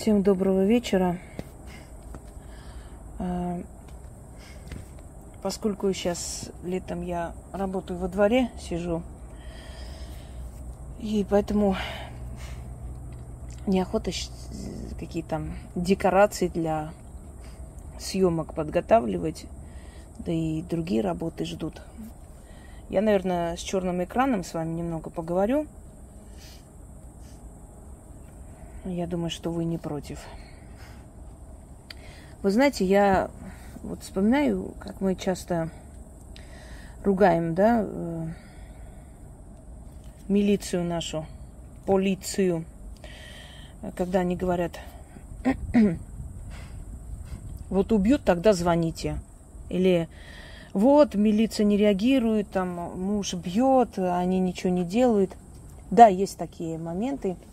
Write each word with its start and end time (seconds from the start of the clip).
Всем 0.00 0.22
доброго 0.22 0.64
вечера. 0.64 1.18
А, 3.18 3.60
поскольку 5.42 5.92
сейчас 5.92 6.52
летом 6.62 7.02
я 7.02 7.32
работаю 7.52 7.98
во 7.98 8.06
дворе, 8.06 8.48
сижу, 8.60 9.02
и 11.00 11.26
поэтому 11.28 11.74
неохота 13.66 14.12
какие-то 15.00 15.42
декорации 15.74 16.46
для 16.46 16.92
съемок 17.98 18.54
подготавливать, 18.54 19.46
да 20.20 20.30
и 20.30 20.62
другие 20.62 21.00
работы 21.00 21.44
ждут. 21.44 21.82
Я, 22.88 23.02
наверное, 23.02 23.56
с 23.56 23.60
черным 23.60 24.04
экраном 24.04 24.44
с 24.44 24.54
вами 24.54 24.74
немного 24.74 25.10
поговорю. 25.10 25.66
Я 28.88 29.06
думаю, 29.06 29.28
что 29.28 29.50
вы 29.50 29.64
не 29.64 29.76
против. 29.76 30.18
Вы 32.42 32.50
знаете, 32.50 32.86
я 32.86 33.30
вот 33.82 34.02
вспоминаю, 34.02 34.72
как 34.78 35.00
мы 35.02 35.14
часто 35.14 35.70
ругаем, 37.04 37.54
да, 37.54 37.84
э, 37.84 38.26
милицию 40.28 40.84
нашу, 40.84 41.26
полицию, 41.84 42.64
когда 43.94 44.20
они 44.20 44.36
говорят, 44.36 44.72
вот 47.68 47.92
убьют, 47.92 48.24
тогда 48.24 48.54
звоните. 48.54 49.18
Или 49.68 50.08
вот, 50.72 51.14
милиция 51.14 51.64
не 51.64 51.76
реагирует, 51.76 52.48
там 52.50 52.98
муж 52.98 53.34
бьет, 53.34 53.98
они 53.98 54.40
ничего 54.40 54.72
не 54.72 54.84
делают. 54.84 55.36
Да, 55.90 56.06
есть 56.06 56.38
такие 56.38 56.78
моменты– 56.78 57.36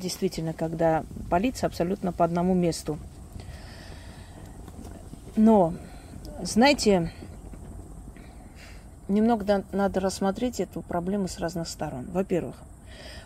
действительно, 0.00 0.52
когда 0.52 1.04
полиция 1.30 1.68
абсолютно 1.68 2.12
по 2.12 2.24
одному 2.24 2.54
месту. 2.54 2.98
Но, 5.36 5.74
знаете, 6.42 7.12
немного 9.08 9.64
надо 9.72 10.00
рассмотреть 10.00 10.60
эту 10.60 10.82
проблему 10.82 11.28
с 11.28 11.38
разных 11.38 11.68
сторон. 11.68 12.06
Во-первых, 12.10 12.56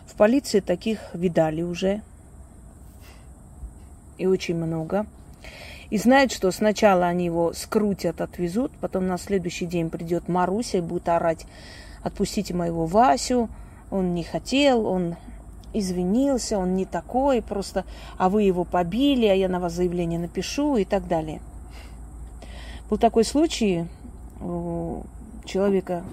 в 0.05 0.15
полиции 0.15 0.59
таких 0.59 0.99
видали 1.13 1.61
уже, 1.61 2.01
и 4.17 4.25
очень 4.27 4.55
много. 4.55 5.05
И 5.89 5.97
знают, 5.97 6.31
что 6.31 6.51
сначала 6.51 7.05
они 7.05 7.25
его 7.25 7.53
скрутят, 7.53 8.21
отвезут, 8.21 8.71
потом 8.81 9.07
на 9.07 9.17
следующий 9.17 9.65
день 9.65 9.89
придет 9.89 10.27
Маруся 10.27 10.79
и 10.79 10.81
будет 10.81 11.09
орать, 11.09 11.45
отпустите 12.01 12.53
моего 12.53 12.85
Васю, 12.85 13.49
он 13.91 14.13
не 14.15 14.23
хотел, 14.23 14.87
он 14.87 15.15
извинился, 15.77 16.57
он 16.57 16.75
не 16.75 16.85
такой, 16.85 17.41
просто, 17.41 17.85
а 18.17 18.29
вы 18.29 18.43
его 18.43 18.63
побили, 18.63 19.25
а 19.25 19.33
я 19.33 19.49
на 19.49 19.59
вас 19.59 19.73
заявление 19.73 20.19
напишу 20.19 20.77
и 20.77 20.85
так 20.85 21.07
далее. 21.07 21.41
Был 22.89 22.97
такой 22.97 23.23
случай 23.23 23.85
у 24.39 25.03
человека, 25.43 26.03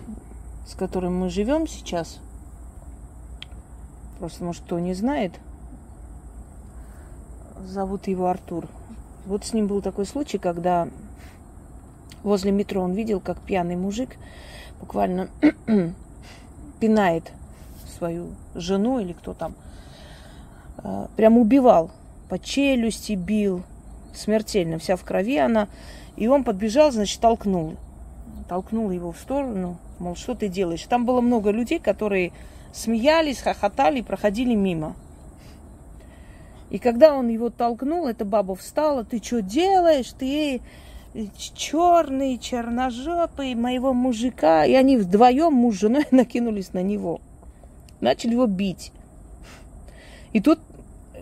с 0.67 0.75
которым 0.75 1.19
мы 1.19 1.29
живем 1.29 1.67
сейчас, 1.67 2.19
просто, 4.19 4.45
может, 4.45 4.63
кто 4.63 4.79
не 4.79 4.95
знает, 4.95 5.33
зовут 7.65 8.07
его 8.09 8.27
Артур. 8.27 8.67
Вот 9.27 9.45
с 9.45 9.53
ним 9.53 9.67
был 9.67 9.83
такой 9.83 10.07
случай, 10.07 10.39
когда 10.39 10.89
возле 12.23 12.53
метро 12.53 12.83
он 12.83 12.93
видел, 12.93 13.21
как 13.21 13.41
пьяный 13.41 13.77
мужик 13.77 14.17
буквально 14.81 15.29
пинает 16.81 17.33
свою 18.03 18.35
жену 18.57 18.99
или 18.99 19.13
кто 19.13 19.33
там, 19.33 19.55
э, 20.83 21.07
прям 21.17 21.39
убивал, 21.39 21.93
по 22.29 22.37
челюсти 22.37 23.13
бил, 23.13 23.63
смертельно, 24.13 24.81
вся 24.81 24.97
в 24.97 25.05
крови 25.05 25.39
она. 25.39 25.69
И 26.17 26.27
он 26.27 26.43
подбежал, 26.43 26.91
значит, 26.91 27.21
толкнул. 27.21 27.77
Толкнул 28.49 28.91
его 28.91 29.13
в 29.13 29.19
сторону, 29.19 29.79
мол, 30.01 30.17
что 30.17 30.35
ты 30.35 30.49
делаешь? 30.49 30.83
Там 30.89 31.07
было 31.07 31.21
много 31.21 31.53
людей, 31.53 31.79
которые 31.79 32.33
смеялись, 32.73 33.41
хохотали 33.41 34.01
проходили 34.01 34.57
мимо. 34.57 34.97
И 36.71 36.79
когда 36.79 37.15
он 37.15 37.29
его 37.29 37.51
толкнул, 37.51 38.09
эта 38.09 38.25
баба 38.25 38.57
встала, 38.57 39.05
ты 39.05 39.23
что 39.23 39.43
делаешь? 39.43 40.13
Ты 40.19 40.61
черный, 41.55 42.37
черножопый 42.39 43.55
моего 43.55 43.95
мужика. 43.95 44.65
И 44.65 44.75
они 44.75 44.97
вдвоем, 44.97 45.53
муж 45.53 45.77
с 45.77 45.81
женой, 45.81 46.07
накинулись 46.11 46.73
на 46.73 46.83
него 46.83 47.21
начали 48.03 48.33
его 48.33 48.47
бить. 48.47 48.93
И 50.33 50.41
тут 50.41 50.59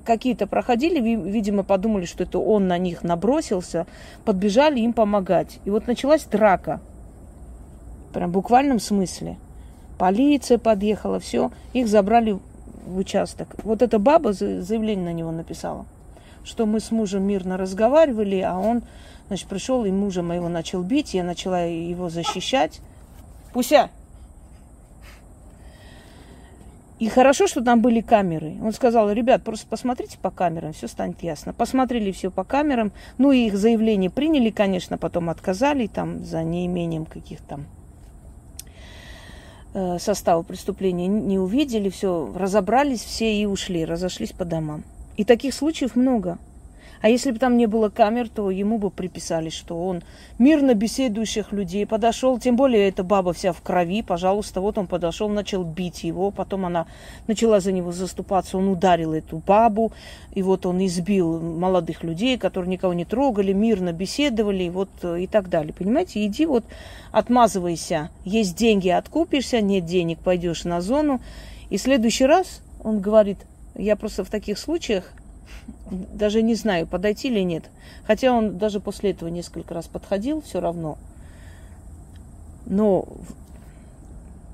какие-то 0.04 0.46
проходили, 0.46 1.00
видимо, 1.00 1.62
подумали, 1.62 2.04
что 2.04 2.24
это 2.24 2.38
он 2.38 2.66
на 2.66 2.78
них 2.78 3.02
набросился, 3.02 3.86
подбежали 4.24 4.80
им 4.80 4.92
помогать. 4.92 5.58
И 5.64 5.70
вот 5.70 5.86
началась 5.86 6.24
драка. 6.24 6.80
Прям 8.12 8.30
в 8.30 8.32
буквальном 8.32 8.80
смысле. 8.80 9.36
Полиция 9.98 10.58
подъехала, 10.58 11.20
все, 11.20 11.52
их 11.74 11.86
забрали 11.86 12.38
в 12.86 12.96
участок. 12.96 13.48
Вот 13.62 13.82
эта 13.82 13.98
баба 13.98 14.32
заявление 14.32 15.04
на 15.04 15.12
него 15.12 15.30
написала, 15.30 15.84
что 16.42 16.64
мы 16.64 16.80
с 16.80 16.90
мужем 16.90 17.24
мирно 17.24 17.58
разговаривали, 17.58 18.40
а 18.40 18.58
он, 18.58 18.82
значит, 19.28 19.48
пришел 19.48 19.84
и 19.84 19.90
мужа 19.90 20.22
моего 20.22 20.48
начал 20.48 20.82
бить, 20.82 21.12
я 21.12 21.22
начала 21.22 21.64
его 21.64 22.08
защищать. 22.08 22.80
Пуся, 23.52 23.90
и 27.00 27.09
хорошо, 27.09 27.47
что 27.47 27.62
там 27.62 27.81
были 27.81 28.03
камеры. 28.03 28.56
Он 28.62 28.72
сказал, 28.75 29.11
ребят, 29.11 29.43
просто 29.43 29.66
посмотрите 29.66 30.19
по 30.19 30.31
камерам, 30.31 30.75
все 30.75 30.87
станет 30.87 31.22
ясно. 31.22 31.55
Посмотрели 31.55 32.12
все 32.12 32.31
по 32.31 32.44
камерам. 32.44 32.93
Ну 33.16 33.33
и 33.33 33.47
их 33.47 33.56
заявление 33.56 34.11
приняли, 34.11 34.50
конечно, 34.50 34.99
потом 34.99 35.31
отказали 35.31 35.87
там 35.87 36.22
за 36.22 36.43
неимением 36.43 37.06
каких-то 37.06 37.47
там 37.49 37.66
э, 39.72 39.99
состава 39.99 40.43
преступления. 40.43 41.06
Не 41.06 41.38
увидели, 41.38 41.88
все, 41.88 42.31
разобрались 42.34 43.03
все 43.03 43.34
и 43.34 43.47
ушли, 43.47 43.87
разошлись 43.87 44.32
по 44.32 44.44
домам. 44.44 44.84
И 45.17 45.25
таких 45.25 45.55
случаев 45.55 45.97
много. 45.97 46.37
А 47.00 47.09
если 47.09 47.31
бы 47.31 47.38
там 47.38 47.56
не 47.56 47.66
было 47.66 47.88
камер, 47.88 48.28
то 48.28 48.50
ему 48.50 48.78
бы 48.78 48.91
приписали, 48.91 49.49
что 49.49 49.87
он 49.87 50.03
мирно 50.38 50.75
беседующих 50.75 51.53
людей 51.53 51.87
подошел, 51.87 52.38
тем 52.38 52.56
более 52.56 52.88
эта 52.88 53.03
баба 53.03 53.33
вся 53.33 53.53
в 53.53 53.62
крови, 53.62 54.03
пожалуйста, 54.03 54.61
вот 54.61 54.77
он 54.77 54.87
подошел, 54.87 55.28
начал 55.28 55.65
бить 55.65 56.05
его, 56.05 56.31
потом 56.31 56.66
она 56.66 56.87
начала 57.27 57.61
за 57.61 57.72
него 57.72 57.91
заступаться, 57.93 58.59
он 58.59 58.69
ударил 58.69 59.15
эту 59.15 59.38
бабу, 59.38 59.93
и 60.34 60.43
вот 60.43 60.66
он 60.66 60.84
избил 60.84 61.41
молодых 61.41 62.05
людей, 62.05 62.37
которые 62.37 62.71
никого 62.71 62.93
не 62.93 63.06
трогали, 63.06 63.55
мирно 63.55 63.93
беседовали, 63.93 64.65
и 64.65 64.71
вот 64.71 64.91
э, 65.03 65.22
и 65.22 65.27
так 65.27 65.49
далее. 65.49 65.72
Понимаете, 65.72 66.25
иди 66.27 66.44
вот 66.44 66.65
отмазывайся, 67.12 68.11
есть 68.25 68.56
деньги, 68.56 68.91
откупишься, 68.91 69.62
нет 69.62 69.87
денег, 69.87 70.19
пойдешь 70.19 70.65
на 70.65 70.82
зону, 70.82 71.21
и 71.71 71.78
в 71.78 71.81
следующий 71.81 72.27
раз 72.27 72.61
он 72.84 73.00
говорит, 73.00 73.38
я 73.75 73.97
просто 73.97 74.25
в 74.25 74.31
таких 74.31 74.59
случаях 74.59 75.12
даже 75.91 76.43
не 76.43 76.55
знаю, 76.55 76.87
подойти 76.87 77.28
или 77.28 77.41
нет. 77.41 77.65
Хотя 78.06 78.33
он 78.33 78.59
даже 78.59 78.81
после 78.81 79.11
этого 79.11 79.28
несколько 79.28 79.75
раз 79.75 79.87
подходил, 79.87 80.41
все 80.41 80.61
равно. 80.61 80.99
Но 82.66 83.09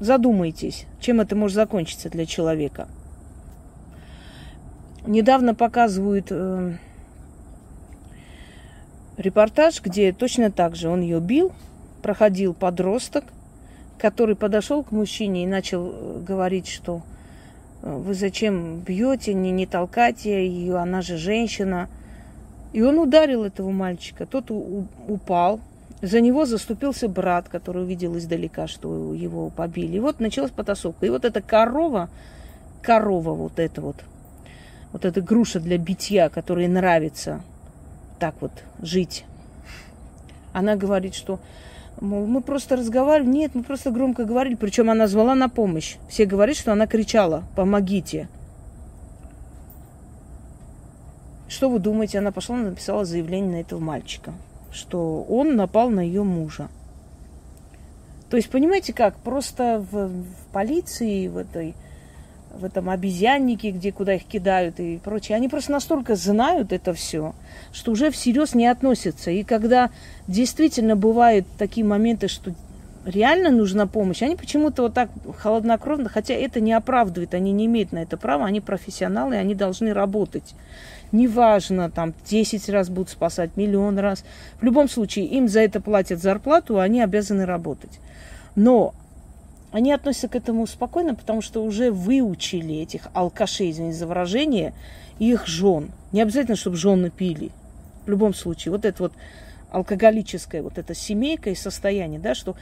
задумайтесь, 0.01 0.87
чем 1.01 1.21
это 1.21 1.37
может 1.37 1.55
закончиться 1.55 2.09
для 2.09 2.27
человека. 2.27 2.89
Недавно 5.07 5.55
показывают 5.55 6.27
э, 6.31 6.77
репортаж, 9.17 9.81
где 9.83 10.13
точно 10.13 10.51
так 10.51 10.75
же 10.75 10.89
он 10.89 11.01
ее 11.01 11.21
бил, 11.21 11.53
проходил 12.03 12.55
подросток, 12.55 13.25
который 13.99 14.37
подошел 14.37 14.83
к 14.83 14.91
мужчине 14.93 15.45
и 15.45 15.47
начал 15.47 15.93
э, 15.93 16.23
говорить, 16.27 16.67
что 16.67 17.03
вы 17.87 18.15
зачем 18.15 18.81
бьете, 18.81 19.33
не, 19.33 19.53
не 19.53 19.65
толкайте 19.65 20.47
ее, 20.47 20.77
она 20.77 21.03
же 21.03 21.17
женщина. 21.17 21.89
И 22.73 22.83
он 22.83 22.99
ударил 22.99 23.45
этого 23.45 23.71
мальчика, 23.71 24.27
тот 24.27 24.51
у, 24.51 24.87
упал, 25.07 25.61
за 26.03 26.21
него 26.21 26.45
заступился 26.45 27.09
брат, 27.09 27.49
который 27.49 27.83
увидел 27.85 28.19
издалека, 28.19 28.67
что 28.67 29.15
его 29.15 29.51
побили. 29.51 29.97
И 29.97 30.01
вот 30.01 30.21
началась 30.21 30.51
потасовка. 30.51 31.07
И 31.07 31.11
вот 31.11 31.25
эта 31.25 31.41
корова, 31.41 32.11
корова 32.83 33.33
вот 33.33 33.59
эта 33.59 33.81
вот, 33.81 33.97
вот 34.93 35.05
эта 35.05 35.23
груша 35.23 35.61
для 35.61 35.79
битья, 35.79 36.29
которой 36.29 36.69
нравится 36.69 37.41
так 38.19 38.35
вот 38.41 38.53
жить, 38.81 39.25
она 40.53 40.75
говорит, 40.75 41.15
что 41.15 41.39
Мол, 42.01 42.27
мы 42.27 42.41
просто 42.43 42.77
разговаривали. 42.77 43.31
Нет, 43.31 43.55
мы 43.55 43.63
просто 43.63 43.91
громко 43.91 44.25
говорили. 44.25 44.55
Причем 44.55 44.91
она 44.91 45.07
звала 45.07 45.35
на 45.35 45.49
помощь. 45.49 45.97
Все 46.09 46.27
говорят, 46.27 46.57
что 46.57 46.73
она 46.73 46.87
кричала, 46.87 47.45
помогите. 47.57 48.29
Что 51.49 51.71
вы 51.71 51.79
думаете? 51.79 52.19
Она 52.19 52.33
пошла 52.33 52.57
написала 52.57 53.05
заявление 53.05 53.53
на 53.53 53.61
этого 53.61 53.81
мальчика, 53.81 54.35
что 54.73 55.23
он 55.23 55.57
напал 55.57 55.91
на 55.91 56.01
ее 56.01 56.23
мужа. 56.23 56.69
То 58.29 58.37
есть, 58.37 58.51
понимаете 58.51 58.93
как, 58.93 59.17
просто 59.19 59.85
в, 59.91 60.09
в 60.09 60.47
полиции, 60.53 61.29
в 61.29 61.37
этой 61.37 61.75
в 62.57 62.65
этом 62.65 62.91
обезьяннике, 62.91 63.71
где 63.71 63.93
куда 63.93 64.15
их 64.15 64.25
кидают 64.25 64.81
и 64.81 64.99
прочее. 64.99 65.37
Они 65.37 65.49
просто 65.49 65.73
настолько 65.73 66.17
знают 66.17 66.73
это 66.73 66.93
все, 66.95 67.35
что 67.73 67.93
уже 67.93 68.11
всерьез 68.11 68.55
не 68.55 68.67
относятся. 68.67 69.31
И 69.31 69.43
когда 69.45 69.91
действительно 70.27 70.97
бывают 70.97 71.47
такие 71.59 71.87
моменты, 71.87 72.29
что 72.29 72.53
реально 73.05 73.51
нужна 73.51 73.87
помощь, 73.87 74.23
они 74.23 74.37
почему-то 74.37 74.83
вот 74.83 74.95
так 74.95 75.11
холоднокровно, 75.39 76.09
хотя 76.09 76.35
это 76.35 76.61
не 76.61 76.73
оправдывает, 76.73 77.35
они 77.35 77.53
не 77.53 77.67
имеют 77.67 77.93
на 77.93 77.99
это 77.99 78.17
права, 78.17 78.45
они 78.45 78.61
профессионалы, 78.61 79.37
они 79.37 79.55
должны 79.55 79.95
работать. 79.95 80.55
Неважно, 81.13 81.91
там 81.91 82.15
10 82.29 82.69
раз 82.69 82.89
будут 82.89 83.11
спасать, 83.11 83.57
миллион 83.57 83.99
раз. 83.99 84.25
В 84.61 84.65
любом 84.65 84.89
случае, 84.89 85.27
им 85.27 85.49
за 85.49 85.61
это 85.61 85.81
платят 85.81 86.21
зарплату, 86.21 86.81
они 86.81 87.01
обязаны 87.01 87.47
работать. 87.47 88.01
Но 88.57 88.93
они 89.77 89.93
относятся 89.93 90.29
к 90.29 90.35
этому 90.35 90.67
спокойно, 90.67 91.15
потому 91.15 91.43
что 91.43 91.63
уже 91.63 91.91
выучили 91.91 92.77
этих 92.77 93.09
алкашей, 93.13 93.71
извините 93.71 93.99
за 93.99 94.07
выражение, 94.07 94.73
их 95.19 95.47
жен. 95.47 95.91
Не 96.13 96.23
обязательно, 96.23 96.57
чтобы 96.57 96.79
жены 96.79 97.11
пили. 97.11 97.51
В 98.07 98.09
любом 98.09 98.33
случае, 98.33 98.73
вот 98.73 98.87
это 98.87 99.03
вот 99.03 99.13
алкоголическое, 99.71 100.63
вот 100.63 100.79
эта 100.79 100.95
семейка 100.95 101.51
и 101.51 101.55
состояние, 101.55 102.19
да, 102.19 102.35
что 102.35 102.57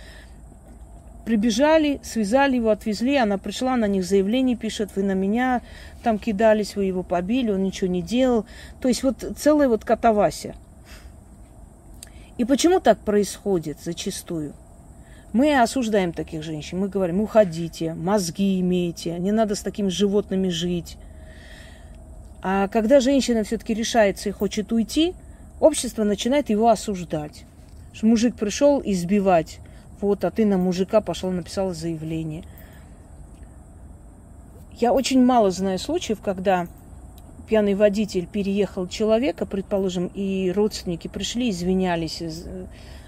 прибежали, 1.25 2.01
связали 2.03 2.57
его, 2.57 2.71
отвезли, 2.71 3.15
она 3.15 3.39
пришла, 3.39 3.77
на 3.77 3.87
них 3.87 4.05
заявление 4.05 4.57
пишет, 4.57 4.91
вы 4.97 5.05
на 5.05 5.15
меня 5.15 5.63
там 6.03 6.19
кидались, 6.19 6.75
вы 6.75 6.87
его 6.87 7.05
побили, 7.05 7.53
он 7.53 7.63
ничего 7.63 7.89
не 7.89 8.03
делал. 8.03 8.45
То 8.81 8.89
есть 8.89 9.05
вот 9.05 9.25
целая 9.37 9.69
вот 9.69 9.85
катавася. 9.85 10.57
И 12.39 12.45
почему 12.45 12.81
так 12.81 12.99
происходит 12.99 13.79
зачастую? 13.81 14.53
Мы 15.35 15.61
осуждаем 15.61 16.13
таких 16.13 16.45
женщин, 16.45 16.79
мы 16.79 16.89
говорим, 16.89 17.21
уходите, 17.21 17.93
мозги 17.95 18.61
имейте, 18.61 19.19
не 19.19 19.33
надо 19.33 19.57
с 19.57 19.63
такими 19.63 19.89
животными 19.89 20.49
жить. 20.49 20.97
А 22.41 22.69
когда 22.69 23.01
женщина 23.01 23.43
все-таки 23.43 23.75
решается 23.75 24.29
и 24.29 24.33
хочет 24.33 24.71
уйти, 24.71 25.13
общество 25.59 26.05
начинает 26.05 26.51
его 26.51 26.69
осуждать. 26.69 27.47
Что 27.93 28.07
мужик 28.07 28.37
пришел 28.37 28.81
избивать, 28.85 29.59
вот, 30.01 30.25
а 30.25 30.31
ты 30.31 30.47
на 30.47 30.57
мужика 30.57 31.01
пошла, 31.01 31.33
написала 31.33 31.75
заявление. 31.75 32.45
Я 34.79 34.93
очень 34.93 35.21
мало 35.21 35.51
знаю 35.51 35.81
случаев, 35.81 36.21
когда 36.21 36.69
пьяный 37.49 37.75
водитель 37.75 38.29
переехал 38.29 38.87
человека, 38.87 39.47
предположим, 39.47 40.13
и 40.15 40.53
родственники 40.55 41.09
пришли, 41.09 41.51
извинялись 41.51 42.23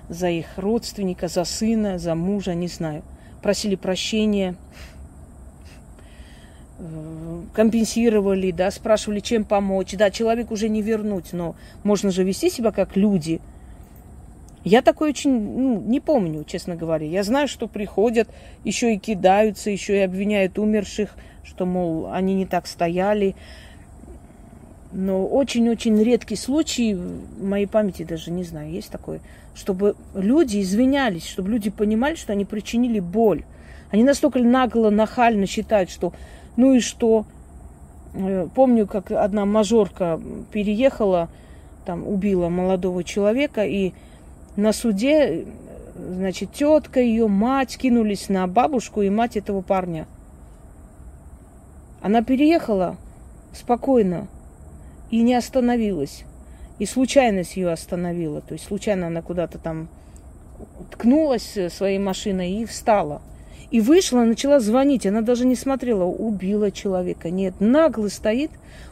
за 0.08 0.30
их 0.30 0.46
родственника, 0.56 1.28
за 1.28 1.44
сына, 1.44 1.98
за 1.98 2.14
мужа, 2.14 2.54
не 2.54 2.68
знаю. 2.68 3.02
Просили 3.42 3.74
прощения, 3.74 4.56
э, 6.78 7.42
компенсировали, 7.54 8.50
да, 8.50 8.70
спрашивали, 8.70 9.20
чем 9.20 9.44
помочь. 9.44 9.94
Да, 9.96 10.10
человек 10.10 10.50
уже 10.50 10.68
не 10.68 10.82
вернуть, 10.82 11.32
но 11.32 11.54
можно 11.84 12.10
же 12.10 12.24
вести 12.24 12.50
себя 12.50 12.72
как 12.72 12.96
люди– 12.96 13.40
я 14.66 14.82
такой 14.82 15.10
очень 15.10 15.30
ну, 15.30 15.80
не 15.80 16.00
помню, 16.00 16.42
честно 16.42 16.74
говоря. 16.74 17.06
Я 17.06 17.22
знаю, 17.22 17.46
что 17.46 17.68
приходят, 17.68 18.28
еще 18.64 18.94
и 18.94 18.98
кидаются, 18.98 19.70
еще 19.70 19.96
и 19.96 20.00
обвиняют 20.00 20.58
умерших, 20.58 21.14
что, 21.44 21.66
мол, 21.66 22.08
они 22.10 22.34
не 22.34 22.46
так 22.46 22.66
стояли. 22.66 23.36
Но 24.98 25.26
очень-очень 25.26 26.02
редкий 26.02 26.36
случай, 26.36 26.94
в 26.94 27.44
моей 27.44 27.66
памяти 27.66 28.02
даже 28.02 28.30
не 28.30 28.44
знаю, 28.44 28.70
есть 28.70 28.90
такое, 28.90 29.20
чтобы 29.54 29.94
люди 30.14 30.62
извинялись, 30.62 31.26
чтобы 31.26 31.50
люди 31.50 31.68
понимали, 31.68 32.14
что 32.14 32.32
они 32.32 32.46
причинили 32.46 32.98
боль. 32.98 33.44
Они 33.90 34.04
настолько 34.04 34.38
нагло, 34.38 34.88
нахально 34.88 35.46
считают, 35.46 35.90
что 35.90 36.14
ну 36.56 36.72
и 36.72 36.80
что. 36.80 37.26
Э, 38.14 38.48
помню, 38.54 38.86
как 38.86 39.10
одна 39.10 39.44
мажорка 39.44 40.18
переехала, 40.50 41.28
там 41.84 42.08
убила 42.08 42.48
молодого 42.48 43.04
человека, 43.04 43.66
и 43.66 43.92
на 44.56 44.72
суде, 44.72 45.44
значит, 45.94 46.54
тетка, 46.54 47.00
ее 47.00 47.28
мать 47.28 47.76
кинулись 47.76 48.30
на 48.30 48.46
бабушку 48.46 49.02
и 49.02 49.10
мать 49.10 49.36
этого 49.36 49.60
парня. 49.60 50.06
Она 52.00 52.22
переехала 52.22 52.96
спокойно 53.52 54.26
и 55.10 55.22
не 55.22 55.34
остановилась. 55.34 56.24
И 56.78 56.86
случайность 56.86 57.56
ее 57.56 57.70
остановила. 57.70 58.40
То 58.40 58.54
есть 58.54 58.66
случайно 58.66 59.06
она 59.06 59.22
куда-то 59.22 59.58
там 59.58 59.88
ткнулась 60.90 61.56
своей 61.70 61.98
машиной 61.98 62.52
и 62.52 62.64
встала. 62.66 63.22
И 63.70 63.80
вышла, 63.80 64.20
начала 64.20 64.60
звонить. 64.60 65.06
Она 65.06 65.22
даже 65.22 65.46
не 65.46 65.56
смотрела, 65.56 66.04
убила 66.04 66.70
человека. 66.70 67.30
Нет, 67.30 67.54
нагло 67.60 68.08
стоит, 68.08 68.50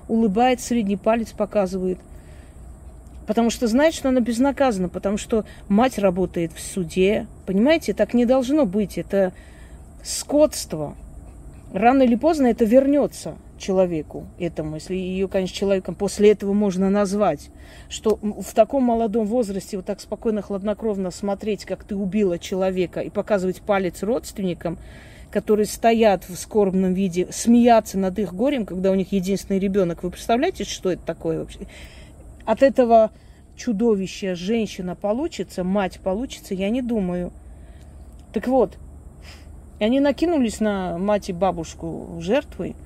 улыбает, 0.09 0.61
средний 0.61 0.97
палец 0.97 1.33
показывает– 1.33 1.99
Потому 3.27 3.51
что 3.51 3.67
знает, 3.67 3.95
что 3.95 4.11
она 4.11 4.21
безнаказана, 4.21 4.89
потому 4.89 5.17
что 5.17 5.45
мать 5.69 5.99
работает 5.99 6.53
в 6.53 6.61
суде. 6.61 7.27
Понимаете, 7.47 7.95
так 7.95 8.13
не 8.13 8.27
должно 8.27 8.67
быть. 8.67 8.99
Это 8.99 9.33
скотство. 10.03 10.95
Рано 11.73 12.03
или 12.03 12.17
поздно 12.17 12.49
это 12.49 12.65
вернется 12.65 13.37
человеку 13.65 14.27
этому, 14.39 14.77
если 14.77 14.95
ее, 14.95 15.29
конечно, 15.29 15.57
человеком 15.57 15.95
после 15.95 16.33
этого 16.33 16.53
можно 16.53 16.91
назвать, 16.91 17.51
что 17.89 18.17
в 18.21 18.53
таком 18.55 18.85
молодом 18.85 19.27
возрасте 19.27 19.77
вот 19.77 19.87
так 19.87 20.01
спокойно, 20.01 20.43
хладнокровно 20.43 21.11
смотреть, 21.11 21.65
как 21.65 21.85
ты 21.85 21.97
убила 21.97 22.39
человека 22.39 23.01
и 23.01 23.11
показывать 23.11 23.63
палец 23.63 24.03
родственникам, 24.03 24.79
которые 25.31 25.67
стоят 25.67 26.29
в 26.29 26.37
скорбном 26.37 26.95
виде, 26.95 27.29
смеяться 27.33 27.99
над 27.99 28.19
их 28.19 28.35
горем, 28.35 28.67
когда 28.67 28.91
у 28.91 28.95
них 28.95 29.13
единственный 29.13 29.59
ребенок. 29.59 30.03
Вы 30.03 30.11
представляете, 30.11 30.65
что 30.65 30.93
это 30.93 31.03
такое 31.05 31.41
вообще? 31.41 31.67
от 32.45 32.63
этого 32.63 33.11
чудовища 33.57 34.35
женщина 34.35 34.95
получится, 34.95 35.65
мать 35.65 36.01
получится, 36.01 36.55
я 36.55 36.71
не 36.71 36.83
думаю. 36.83 37.33
Так 38.33 38.49
вот, 38.49 38.77
и 39.79 39.85
они 39.85 40.01
накинулись 40.01 40.61
на 40.61 40.99
мать 40.99 41.29
и 41.29 41.33
бабушку 41.33 42.19
жертвой, 42.21 42.77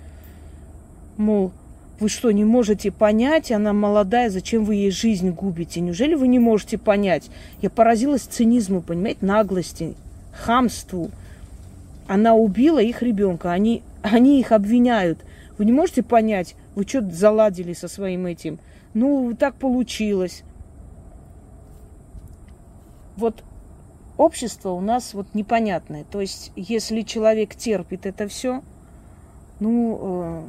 мол, 1.18 1.52
вы 2.00 2.08
что, 2.08 2.30
не 2.30 2.44
можете 2.44 2.92
понять, 2.92 3.50
она 3.50 3.72
молодая, 3.72 4.30
зачем 4.30 4.64
вы 4.64 4.76
ей 4.76 4.90
жизнь 4.90 5.30
губите? 5.30 5.80
Неужели 5.80 6.14
вы 6.14 6.28
не 6.28 6.38
можете 6.38 6.78
понять? 6.78 7.28
Я 7.60 7.70
поразилась 7.70 8.22
цинизму, 8.22 8.80
понимаете, 8.80 9.26
наглости, 9.26 9.94
хамству. 10.32 11.10
Она 12.06 12.34
убила 12.34 12.78
их 12.78 13.02
ребенка, 13.02 13.52
они, 13.52 13.82
они 14.02 14.40
их 14.40 14.52
обвиняют. 14.52 15.18
Вы 15.58 15.64
не 15.64 15.72
можете 15.72 16.04
понять, 16.04 16.54
вы 16.76 16.84
что 16.86 17.02
заладили 17.02 17.72
со 17.72 17.88
своим 17.88 18.26
этим? 18.26 18.60
Ну, 18.94 19.34
так 19.38 19.56
получилось. 19.56 20.44
Вот 23.16 23.42
общество 24.16 24.70
у 24.70 24.80
нас 24.80 25.14
вот 25.14 25.34
непонятное. 25.34 26.04
То 26.04 26.20
есть, 26.20 26.52
если 26.54 27.02
человек 27.02 27.56
терпит 27.56 28.06
это 28.06 28.28
все, 28.28 28.62
ну, 29.60 29.98
э, 30.00 30.42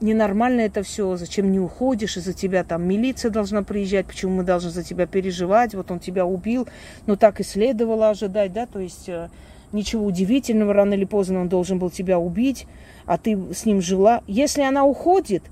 ненормально 0.00 0.60
это 0.60 0.82
все, 0.82 1.16
зачем 1.16 1.50
не 1.50 1.58
уходишь, 1.58 2.16
из-за 2.16 2.32
тебя 2.32 2.64
там 2.64 2.82
милиция 2.82 3.30
должна 3.30 3.62
приезжать, 3.62 4.06
почему 4.06 4.36
мы 4.36 4.42
должны 4.42 4.70
за 4.70 4.82
тебя 4.82 5.06
переживать, 5.06 5.74
вот 5.74 5.90
он 5.90 5.98
тебя 5.98 6.26
убил, 6.26 6.68
но 7.06 7.16
так 7.16 7.40
и 7.40 7.44
следовало 7.44 8.10
ожидать, 8.10 8.52
да, 8.52 8.66
то 8.66 8.78
есть 8.78 9.08
э, 9.08 9.28
ничего 9.72 10.04
удивительного, 10.04 10.72
рано 10.72 10.94
или 10.94 11.04
поздно 11.04 11.40
он 11.40 11.48
должен 11.48 11.78
был 11.78 11.90
тебя 11.90 12.18
убить, 12.18 12.66
а 13.06 13.18
ты 13.18 13.38
с 13.54 13.64
ним 13.64 13.80
жила. 13.80 14.22
Если 14.26 14.62
она 14.62 14.84
уходит, 14.84 15.42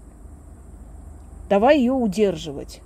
давай 1.49 1.79
ее 1.79 1.93
удерживать. 1.93 2.81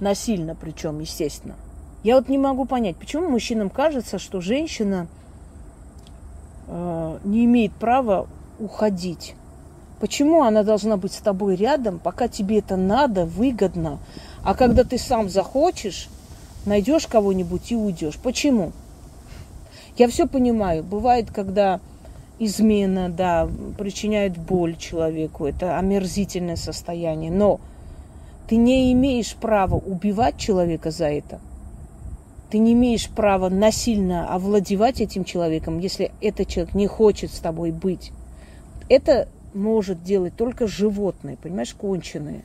Насильно 0.00 0.56
причем, 0.56 0.98
естественно. 1.00 1.54
Я 2.02 2.16
вот 2.16 2.28
не 2.28 2.38
могу 2.38 2.64
понять, 2.64 2.96
почему 2.96 3.28
мужчинам 3.28 3.70
кажется, 3.70 4.18
что 4.18 4.40
женщина 4.40 5.06
не 7.24 7.44
имеет 7.44 7.72
права 7.72 8.26
уходить. 8.58 9.34
Почему 10.00 10.42
она 10.42 10.62
должна 10.62 10.96
быть 10.96 11.12
с 11.12 11.18
тобой 11.18 11.54
рядом, 11.54 11.98
пока 11.98 12.26
тебе 12.26 12.58
это 12.58 12.76
надо, 12.76 13.24
выгодно, 13.24 13.98
а 14.42 14.54
когда 14.54 14.82
ты 14.82 14.98
сам 14.98 15.28
захочешь, 15.28 16.08
найдешь 16.66 17.06
кого-нибудь 17.06 17.70
и 17.70 17.76
уйдешь? 17.76 18.18
Почему? 18.18 18.72
Я 19.96 20.08
все 20.08 20.26
понимаю. 20.26 20.82
Бывает, 20.82 21.30
когда 21.30 21.80
измена, 22.38 23.08
да, 23.08 23.48
причиняет 23.78 24.36
боль 24.36 24.76
человеку, 24.76 25.46
это 25.46 25.78
омерзительное 25.78 26.56
состояние, 26.56 27.30
но 27.30 27.60
ты 28.48 28.56
не 28.56 28.92
имеешь 28.92 29.34
права 29.36 29.76
убивать 29.76 30.36
человека 30.38 30.90
за 30.90 31.06
это. 31.06 31.40
Ты 32.52 32.58
не 32.58 32.74
имеешь 32.74 33.08
права 33.08 33.48
насильно 33.48 34.32
овладевать 34.32 35.00
этим 35.00 35.24
человеком, 35.24 35.78
если 35.78 36.12
этот 36.20 36.48
человек 36.48 36.74
не 36.74 36.86
хочет 36.86 37.32
с 37.32 37.38
тобой 37.38 37.72
быть. 37.72 38.12
Это 38.88 39.26
может 39.54 40.04
делать 40.04 40.36
только 40.36 40.66
животные, 40.68 41.36
понимаешь, 41.36 41.74
конченые. 41.74 42.44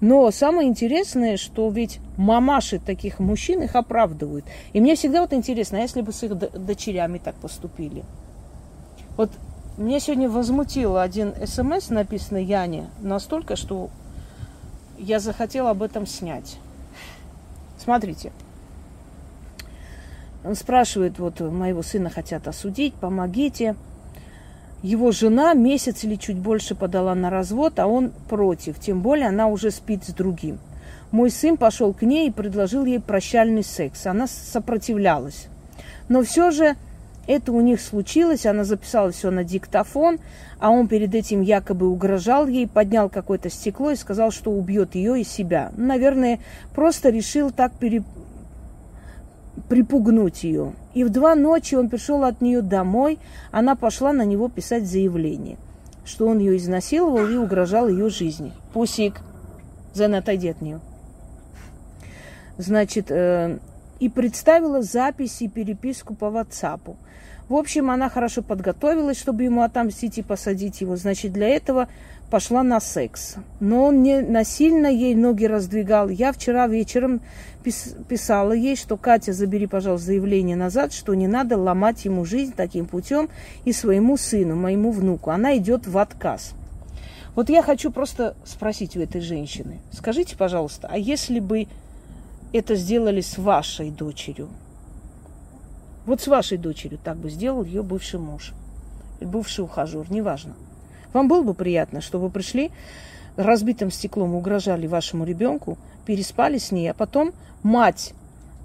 Но 0.00 0.30
самое 0.30 0.68
интересное, 0.68 1.36
что 1.36 1.68
ведь 1.68 1.98
мамаши 2.16 2.78
таких 2.78 3.18
мужчин 3.18 3.62
их 3.62 3.74
оправдывают. 3.74 4.44
И 4.72 4.80
мне 4.80 4.94
всегда 4.94 5.20
вот 5.20 5.32
интересно, 5.32 5.78
а 5.78 5.82
если 5.82 6.00
бы 6.00 6.12
с 6.12 6.22
их 6.22 6.36
дочерями 6.36 7.18
так 7.18 7.34
поступили– 7.34 8.04
вот 9.16 9.30
Меня 9.76 10.00
сегодня 10.00 10.28
возмутил 10.28 10.98
один 10.98 11.34
смс, 11.46 11.90
написанный 11.90 12.44
Яне, 12.44 12.88
настолько, 13.00 13.56
что 13.56 13.90
я 14.98 15.18
захотела 15.18 15.70
об 15.70 15.82
этом 15.82 16.06
снять. 16.06 16.58
Смотрите. 17.78 18.32
Он 20.44 20.54
спрашивает, 20.54 21.18
вот 21.18 21.40
моего 21.40 21.82
сына 21.82 22.10
хотят 22.10 22.46
осудить, 22.46 22.94
помогите. 22.94 23.76
Его 24.82 25.10
жена 25.10 25.54
месяц 25.54 26.04
или 26.04 26.16
чуть 26.16 26.36
больше 26.36 26.74
подала 26.74 27.14
на 27.14 27.30
развод, 27.30 27.78
а 27.78 27.86
он 27.86 28.12
против. 28.28 28.78
Тем 28.78 29.00
более 29.00 29.28
она 29.28 29.46
уже 29.46 29.70
спит 29.70 30.04
с 30.04 30.12
другим. 30.12 30.58
Мой 31.10 31.30
сын 31.30 31.56
пошел 31.56 31.94
к 31.94 32.02
ней 32.02 32.28
и 32.28 32.32
предложил 32.32 32.84
ей 32.84 33.00
прощальный 33.00 33.64
секс. 33.64 34.06
Она 34.06 34.26
сопротивлялась. 34.26 35.48
Но 36.08 36.22
все 36.22 36.50
же 36.50 36.76
это 37.26 37.52
у 37.52 37.60
них 37.62 37.80
случилось, 37.80 38.44
она 38.44 38.64
записала 38.64 39.10
все 39.10 39.30
на 39.30 39.44
диктофон, 39.44 40.18
а 40.58 40.70
он 40.70 40.88
перед 40.88 41.14
этим 41.14 41.40
якобы 41.40 41.88
угрожал 41.88 42.46
ей, 42.46 42.68
поднял 42.68 43.08
какое-то 43.08 43.48
стекло 43.48 43.90
и 43.92 43.96
сказал, 43.96 44.30
что 44.30 44.50
убьет 44.50 44.94
ее 44.94 45.20
и 45.20 45.24
себя. 45.24 45.72
Наверное, 45.76 46.40
просто 46.74 47.08
решил 47.08 47.50
так 47.50 47.72
пере... 47.72 48.02
припугнуть 49.68 50.44
ее. 50.44 50.72
И 50.94 51.04
в 51.04 51.10
два 51.10 51.34
ночи 51.34 51.74
он 51.74 51.88
пришел 51.88 52.24
от 52.24 52.40
нее 52.40 52.62
домой, 52.62 53.18
она 53.50 53.76
пошла 53.76 54.12
на 54.12 54.24
него 54.24 54.48
писать 54.48 54.86
заявление, 54.86 55.56
что 56.04 56.26
он 56.26 56.38
ее 56.38 56.56
изнасиловал 56.56 57.26
и 57.28 57.36
угрожал 57.36 57.88
ее 57.88 58.08
жизни. 58.10 58.52
Пусик, 58.72 59.20
Зен, 59.94 60.14
отойди 60.14 60.48
от 60.48 60.60
нее. 60.60 60.80
Значит, 62.58 63.10
э, 63.10 63.58
и 64.00 64.08
представила 64.08 64.82
записи 64.82 65.44
и 65.44 65.48
переписку 65.48 66.14
по 66.14 66.26
WhatsApp. 66.26 66.96
В 67.48 67.54
общем, 67.54 67.90
она 67.90 68.08
хорошо 68.08 68.42
подготовилась, 68.42 69.18
чтобы 69.18 69.44
ему 69.44 69.62
отомстить 69.62 70.18
и 70.18 70.22
посадить 70.22 70.80
его. 70.80 70.96
Значит, 70.96 71.32
для 71.32 71.48
этого 71.48 71.88
пошла 72.30 72.62
на 72.62 72.80
секс. 72.80 73.36
Но 73.60 73.84
он 73.84 74.02
не 74.02 74.20
насильно 74.20 74.86
ей 74.86 75.14
ноги 75.14 75.44
раздвигал. 75.44 76.08
Я 76.08 76.32
вчера 76.32 76.66
вечером 76.66 77.20
писала 77.64 78.52
ей, 78.52 78.76
что 78.76 78.96
Катя, 78.96 79.32
забери, 79.32 79.66
пожалуйста, 79.66 80.06
заявление 80.06 80.56
назад, 80.56 80.92
что 80.92 81.14
не 81.14 81.26
надо 81.26 81.56
ломать 81.56 82.04
ему 82.04 82.24
жизнь 82.24 82.52
таким 82.56 82.86
путем 82.86 83.28
и 83.64 83.72
своему 83.72 84.16
сыну, 84.16 84.56
моему 84.56 84.92
внуку. 84.92 85.30
Она 85.30 85.56
идет 85.56 85.86
в 85.86 85.98
отказ. 85.98 86.52
Вот 87.34 87.48
я 87.48 87.62
хочу 87.62 87.90
просто 87.90 88.36
спросить 88.44 88.96
у 88.96 89.00
этой 89.00 89.20
женщины. 89.20 89.80
Скажите, 89.92 90.36
пожалуйста, 90.36 90.88
а 90.90 90.96
если 90.98 91.40
бы 91.40 91.66
это 92.52 92.76
сделали 92.76 93.20
с 93.20 93.38
вашей 93.38 93.90
дочерью, 93.90 94.48
вот 96.06 96.20
с 96.20 96.28
вашей 96.28 96.58
дочерью 96.58 96.98
так 97.02 97.16
бы 97.16 97.30
сделал 97.30 97.64
ее 97.64 97.82
бывший 97.82 98.20
муж. 98.20 98.52
Бывший 99.20 99.64
ухажер, 99.64 100.10
неважно. 100.10 100.54
Вам 101.12 101.28
было 101.28 101.42
бы 101.42 101.54
приятно, 101.54 102.00
что 102.00 102.18
вы 102.18 102.28
пришли, 102.28 102.70
разбитым 103.36 103.90
стеклом 103.90 104.34
угрожали 104.34 104.86
вашему 104.86 105.24
ребенку, 105.24 105.78
переспали 106.04 106.58
с 106.58 106.72
ней, 106.72 106.90
а 106.90 106.94
потом 106.94 107.32
мать 107.62 108.14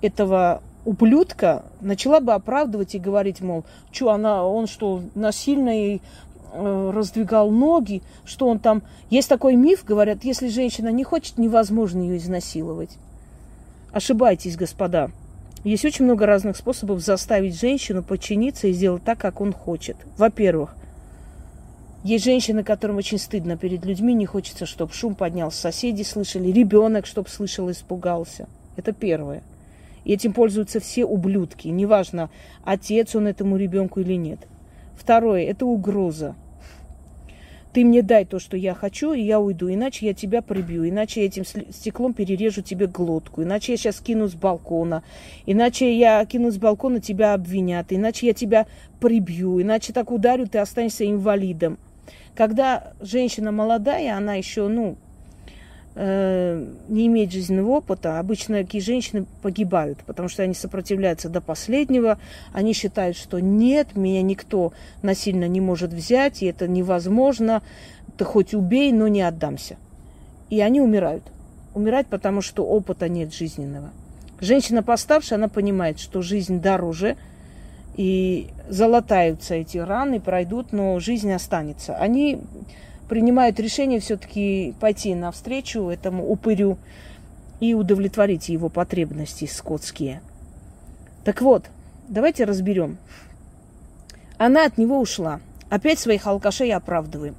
этого 0.01 0.61
ублюдка 0.85 1.63
начала 1.81 2.19
бы 2.19 2.33
оправдывать 2.33 2.95
и 2.95 2.99
говорить, 2.99 3.41
мол, 3.41 3.65
что 3.91 4.11
она, 4.11 4.45
он 4.45 4.67
что, 4.67 5.01
насильно 5.15 5.69
ей 5.69 6.01
э, 6.51 6.91
раздвигал 6.93 7.51
ноги, 7.51 8.01
что 8.25 8.47
он 8.47 8.59
там... 8.59 8.81
Есть 9.09 9.29
такой 9.29 9.55
миф, 9.55 9.83
говорят, 9.85 10.23
если 10.23 10.47
женщина 10.47 10.89
не 10.89 11.03
хочет, 11.03 11.37
невозможно 11.37 12.01
ее 12.01 12.17
изнасиловать. 12.17 12.97
Ошибайтесь, 13.91 14.55
господа. 14.55 15.11
Есть 15.63 15.83
очень 15.83 16.05
много 16.05 16.25
разных 16.25 16.55
способов 16.55 17.01
заставить 17.01 17.59
женщину 17.59 18.01
подчиниться 18.01 18.67
и 18.67 18.73
сделать 18.73 19.03
так, 19.03 19.17
как 19.17 19.41
он 19.41 19.51
хочет. 19.51 19.97
Во-первых, 20.17 20.75
есть 22.03 22.23
женщины, 22.23 22.63
которым 22.63 22.97
очень 22.97 23.17
стыдно 23.17 23.57
перед 23.57 23.85
людьми, 23.85 24.13
не 24.13 24.25
хочется, 24.25 24.65
чтобы 24.65 24.93
шум 24.93 25.15
поднялся, 25.15 25.59
соседи 25.59 26.03
слышали, 26.03 26.51
ребенок, 26.51 27.05
чтобы 27.05 27.29
слышал, 27.29 27.69
испугался. 27.69 28.47
Это 28.77 28.93
первое. 28.93 29.43
И 30.05 30.13
этим 30.13 30.31
пользуются 30.31 30.79
все 30.79 31.03
ублюдки, 31.03 31.67
неважно, 31.67 32.29
отец 32.63 33.15
он 33.15 33.27
этому 33.27 33.57
ребенку 33.57 33.99
или 33.99 34.13
нет. 34.13 34.39
Второе, 34.97 35.43
это 35.43 35.65
угроза. 35.65 36.35
Ты 37.73 37.85
мне 37.85 38.01
дай 38.01 38.25
то, 38.25 38.39
что 38.39 38.57
я 38.57 38.73
хочу, 38.73 39.13
и 39.13 39.21
я 39.21 39.39
уйду. 39.39 39.71
Иначе 39.71 40.07
я 40.07 40.13
тебя 40.13 40.41
прибью. 40.41 40.89
Иначе 40.89 41.21
я 41.21 41.27
этим 41.27 41.45
стеклом 41.45 42.13
перережу 42.13 42.63
тебе 42.63 42.87
глотку. 42.87 43.43
Иначе 43.43 43.73
я 43.73 43.77
сейчас 43.77 43.99
кину 43.99 44.27
с 44.27 44.33
балкона. 44.33 45.03
Иначе 45.45 45.95
я 45.95 46.25
кину 46.25 46.49
с 46.51 46.57
балкона, 46.57 46.99
тебя 46.99 47.35
обвинят. 47.35 47.93
Иначе 47.93 48.25
я 48.27 48.33
тебя 48.33 48.65
прибью. 48.99 49.61
Иначе 49.61 49.93
так 49.93 50.11
ударю, 50.11 50.47
ты 50.47 50.57
останешься 50.57 51.05
инвалидом. 51.05 51.77
Когда 52.39 52.93
женщина 53.01 53.51
молодая, 53.51 54.15
она 54.15 54.35
еще, 54.35 54.69
ну, 54.69 54.95
Э, 56.01 56.65
не 56.87 57.07
имеет 57.07 57.33
жизненного 57.33 57.71
опыта, 57.71 58.19
обычно 58.19 58.59
такие 58.59 58.81
женщины 58.81 59.25
погибают, 59.41 59.97
потому 60.05 60.29
что 60.29 60.43
они 60.43 60.53
сопротивляются 60.53 61.27
до 61.27 61.41
последнего, 61.41 62.17
они 62.53 62.71
считают, 62.71 63.17
что 63.17 63.39
нет, 63.39 63.97
меня 63.97 64.21
никто 64.21 64.71
насильно 65.01 65.45
не 65.49 65.59
может 65.59 65.91
взять, 65.91 66.41
и 66.41 66.45
это 66.45 66.69
невозможно, 66.69 67.61
ты 68.17 68.23
хоть 68.23 68.53
убей, 68.53 68.93
но 68.93 69.09
не 69.09 69.21
отдамся. 69.21 69.75
И 70.49 70.61
они 70.61 70.79
умирают. 70.79 71.23
Умирают, 71.73 72.07
потому 72.07 72.41
что 72.41 72.65
опыта 72.65 73.09
нет 73.09 73.33
жизненного. 73.33 73.89
Женщина 74.39 74.83
поставшая, 74.83 75.37
она 75.37 75.49
понимает, 75.49 75.99
что 75.99 76.21
жизнь 76.21 76.61
дороже, 76.61 77.17
и 77.99 78.47
залатаются 78.69 79.55
эти 79.55 79.77
раны, 79.77 80.21
пройдут, 80.21 80.71
но 80.71 81.01
жизнь 81.01 81.33
останется. 81.33 81.97
Они 81.97 82.39
принимают 83.09 83.59
решение 83.59 83.99
все-таки 83.99 84.73
пойти 84.79 85.13
навстречу 85.13 85.89
этому 85.89 86.25
упырю 86.25 86.77
и 87.59 87.73
удовлетворить 87.73 88.47
его 88.47 88.69
потребности 88.69 89.43
скотские. 89.47 90.21
Так 91.25 91.41
вот, 91.41 91.65
давайте 92.07 92.45
разберем. 92.45 92.97
Она 94.37 94.65
от 94.65 94.77
него 94.77 94.97
ушла. 94.97 95.41
Опять 95.69 95.99
своих 95.99 96.25
алкашей 96.25 96.71
оправдываем. 96.71 97.35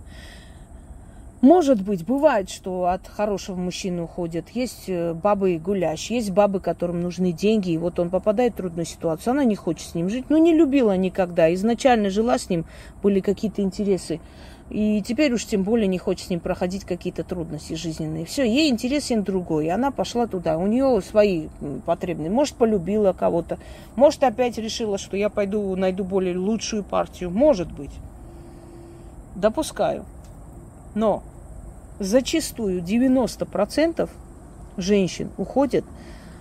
Может 1.40 1.80
быть, 1.80 2.04
бывает, 2.04 2.50
что 2.50 2.86
от 2.86 3.08
хорошего 3.08 3.56
мужчины 3.56 4.02
уходят. 4.02 4.50
Есть 4.50 4.84
э, 4.88 5.14
бабы 5.14 5.56
гулящие, 5.56 6.18
есть 6.18 6.32
бабы, 6.32 6.60
которым 6.60 7.00
нужны 7.00 7.32
деньги, 7.32 7.70
и 7.70 7.78
вот 7.78 7.98
он 7.98 8.10
попадает 8.10 8.52
в 8.52 8.56
трудную 8.56 8.84
ситуацию. 8.84 9.30
Она 9.30 9.44
не 9.44 9.56
хочет 9.56 9.88
с 9.88 9.94
ним 9.94 10.10
жить, 10.10 10.26
но 10.28 10.36
не 10.36 10.54
любила 10.54 10.94
никогда. 10.98 11.52
Изначально 11.54 12.10
жила 12.10 12.38
с 12.38 12.50
ним, 12.50 12.66
были 13.02 13.20
какие-то 13.20 13.62
интересы. 13.62 14.20
И 14.68 15.02
теперь 15.02 15.32
уж 15.32 15.46
тем 15.46 15.62
более 15.62 15.88
не 15.88 15.96
хочет 15.96 16.26
с 16.26 16.30
ним 16.30 16.40
проходить 16.40 16.84
какие-то 16.84 17.24
трудности 17.24 17.72
жизненные. 17.72 18.26
Все, 18.26 18.44
ей 18.44 18.70
интересен 18.70 19.24
другой. 19.24 19.66
И 19.66 19.70
она 19.70 19.90
пошла 19.90 20.26
туда. 20.26 20.58
У 20.58 20.66
нее 20.66 21.00
свои 21.00 21.48
потребные. 21.86 22.30
Может, 22.30 22.54
полюбила 22.54 23.12
кого-то. 23.14 23.58
Может, 23.96 24.22
опять 24.24 24.58
решила, 24.58 24.98
что 24.98 25.16
я 25.16 25.30
пойду 25.30 25.74
найду 25.74 26.04
более 26.04 26.36
лучшую 26.38 26.84
партию. 26.84 27.30
Может 27.30 27.72
быть. 27.72 27.90
Допускаю. 29.34 30.04
Но 30.94 31.22
зачастую 32.00 32.82
90% 32.82 34.10
женщин 34.76 35.30
уходят 35.36 35.84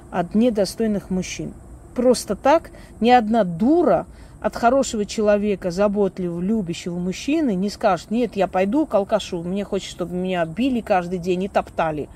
от 0.09 0.33
недостойных 0.33 1.11
мужчин. 1.11 1.53
Просто 1.93 2.35
так 2.35 2.71
ни 2.99 3.11
одна 3.11 3.43
дура– 3.43 4.07
от 4.41 4.55
хорошего 4.55 5.05
человека, 5.05 5.69
заботливого, 5.69 6.39
любящего 6.39 6.97
мужчины 6.97 7.55
не 7.55 7.69
скажет, 7.69 8.09
нет, 8.09 8.35
я 8.35 8.47
пойду 8.47 8.85
к 8.85 8.93
алкашу, 8.93 9.43
мне 9.43 9.63
хочется, 9.65 9.91
чтобы 9.91 10.15
меня 10.15 10.45
били 10.45 10.79
каждый 10.81 11.19
день 11.19 11.43
и 11.43 11.47
топтали. 11.49 12.07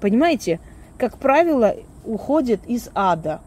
Понимаете? 0.00 0.60
Как 0.96 1.18
правило, 1.18 1.74
уходят 2.04 2.60
из 2.66 2.90
ада. 2.94 3.40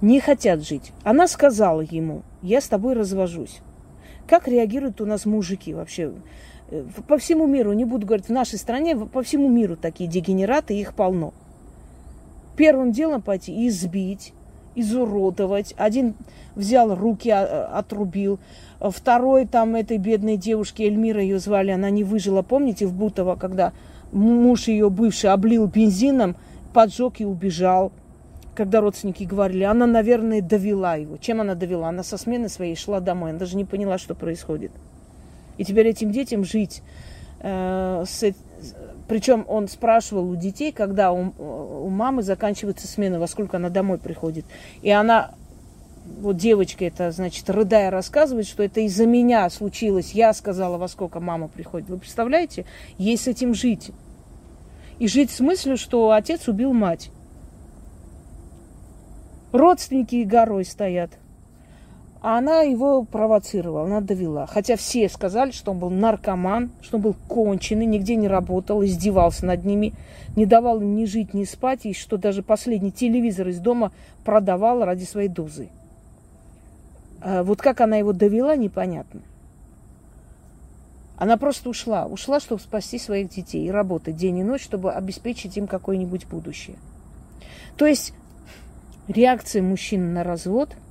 Не 0.00 0.20
хотят 0.20 0.66
жить. 0.66 0.92
Она 1.04 1.28
сказала 1.28 1.80
ему, 1.82 2.22
я 2.42 2.60
с 2.60 2.68
тобой 2.68 2.94
развожусь. 2.94 3.60
Как 4.26 4.48
реагируют 4.48 5.00
у 5.00 5.06
нас 5.06 5.26
мужики 5.26 5.74
вообще? 5.74 6.12
По 7.06 7.16
всему 7.18 7.46
миру, 7.46 7.72
не 7.72 7.84
буду 7.84 8.06
говорить, 8.06 8.26
в 8.26 8.32
нашей 8.32 8.58
стране, 8.58 8.96
по 8.96 9.22
всему 9.22 9.48
миру 9.48 9.76
такие 9.76 10.10
дегенераты, 10.10 10.74
их 10.74 10.94
полно. 10.94 11.32
Первым 12.56 12.90
делом 12.90 13.22
пойти 13.22 13.68
избить, 13.68 14.32
изуродовать. 14.74 15.74
Один 15.76 16.14
взял 16.56 16.94
руки, 16.94 17.30
а, 17.30 17.70
отрубил. 17.72 18.40
Второй 18.80 19.46
там 19.46 19.76
этой 19.76 19.98
бедной 19.98 20.36
девушке, 20.36 20.86
Эльмира 20.86 21.22
ее 21.22 21.38
звали, 21.38 21.70
она 21.70 21.90
не 21.90 22.02
выжила. 22.02 22.42
Помните, 22.42 22.86
в 22.86 22.94
Бутово, 22.94 23.36
когда 23.36 23.72
муж 24.12 24.68
ее 24.68 24.90
бывший 24.90 25.30
облил 25.30 25.66
бензином, 25.66 26.36
поджег 26.74 27.20
и 27.20 27.24
убежал. 27.24 27.92
Когда 28.54 28.80
родственники 28.80 29.24
говорили, 29.24 29.64
она, 29.64 29.86
наверное, 29.86 30.40
довела 30.40 30.96
его. 30.96 31.16
Чем 31.18 31.42
она 31.42 31.54
довела? 31.54 31.90
Она 31.90 32.02
со 32.02 32.16
смены 32.16 32.48
своей 32.48 32.74
шла 32.74 33.00
домой. 33.00 33.30
Она 33.30 33.38
даже 33.38 33.56
не 33.56 33.66
поняла, 33.66 33.98
что 33.98 34.14
происходит. 34.14 34.72
И 35.58 35.64
теперь 35.64 35.88
этим 35.88 36.10
детям 36.10 36.44
жить 36.44 36.82
э, 37.40 38.04
с, 38.06 38.34
причем 39.08 39.44
он 39.48 39.68
спрашивал 39.68 40.30
у 40.30 40.36
детей, 40.36 40.72
когда 40.72 41.12
у, 41.12 41.32
у 41.38 41.88
мамы 41.88 42.22
заканчивается 42.22 42.86
смена, 42.86 43.20
во 43.20 43.26
сколько 43.26 43.56
она 43.56 43.68
домой 43.68 43.98
приходит. 43.98 44.44
И 44.82 44.90
она 44.90 45.32
вот 46.20 46.36
девочка 46.36 46.84
это, 46.84 47.10
значит, 47.10 47.48
рыдая 47.50 47.90
рассказывает, 47.90 48.46
что 48.46 48.62
это 48.62 48.80
из-за 48.80 49.06
меня 49.06 49.48
случилось. 49.50 50.12
Я 50.12 50.32
сказала, 50.32 50.78
во 50.78 50.88
сколько 50.88 51.20
мама 51.20 51.48
приходит. 51.48 51.88
Вы 51.88 51.98
представляете? 51.98 52.64
Ей 52.98 53.16
с 53.16 53.26
этим 53.26 53.54
жить. 53.54 53.90
И 54.98 55.08
жить 55.08 55.30
с 55.30 55.40
мыслью, 55.40 55.76
что 55.76 56.12
отец 56.12 56.48
убил 56.48 56.72
мать. 56.72 57.10
Родственники 59.52 60.22
горой 60.24 60.64
стоят. 60.64 61.10
А 62.26 62.38
она 62.38 62.62
его 62.62 63.04
провоцировала, 63.04 63.84
она 63.84 64.00
довела. 64.00 64.46
Хотя 64.46 64.74
все 64.74 65.08
сказали, 65.08 65.52
что 65.52 65.70
он 65.70 65.78
был 65.78 65.90
наркоман, 65.90 66.72
что 66.82 66.96
он 66.96 67.02
был 67.04 67.14
конченый, 67.28 67.86
нигде 67.86 68.16
не 68.16 68.26
работал, 68.26 68.84
издевался 68.84 69.46
над 69.46 69.64
ними, 69.64 69.94
не 70.34 70.44
давал 70.44 70.80
им 70.80 70.96
ни 70.96 71.04
жить, 71.04 71.34
ни 71.34 71.44
спать, 71.44 71.86
и 71.86 71.94
что 71.94 72.16
даже 72.16 72.42
последний 72.42 72.90
телевизор 72.90 73.46
из 73.46 73.60
дома 73.60 73.92
продавал 74.24 74.84
ради 74.84 75.04
своей 75.04 75.28
дозы. 75.28 75.68
А 77.20 77.44
вот 77.44 77.62
как 77.62 77.80
она 77.80 77.96
его 77.96 78.12
довела, 78.12 78.56
непонятно. 78.56 79.20
Она 81.18 81.36
просто 81.36 81.70
ушла. 81.70 82.06
Ушла, 82.06 82.40
чтобы 82.40 82.60
спасти 82.60 82.98
своих 82.98 83.28
детей 83.28 83.68
и 83.68 83.70
работать 83.70 84.16
день 84.16 84.38
и 84.38 84.42
ночь, 84.42 84.64
чтобы 84.64 84.92
обеспечить 84.92 85.56
им 85.56 85.68
какое-нибудь 85.68 86.26
будущее. 86.26 86.74
То 87.76 87.86
есть 87.86 88.12
реакция 89.06 89.62
мужчины 89.62 90.06
на 90.12 90.24
развод– 90.24 90.70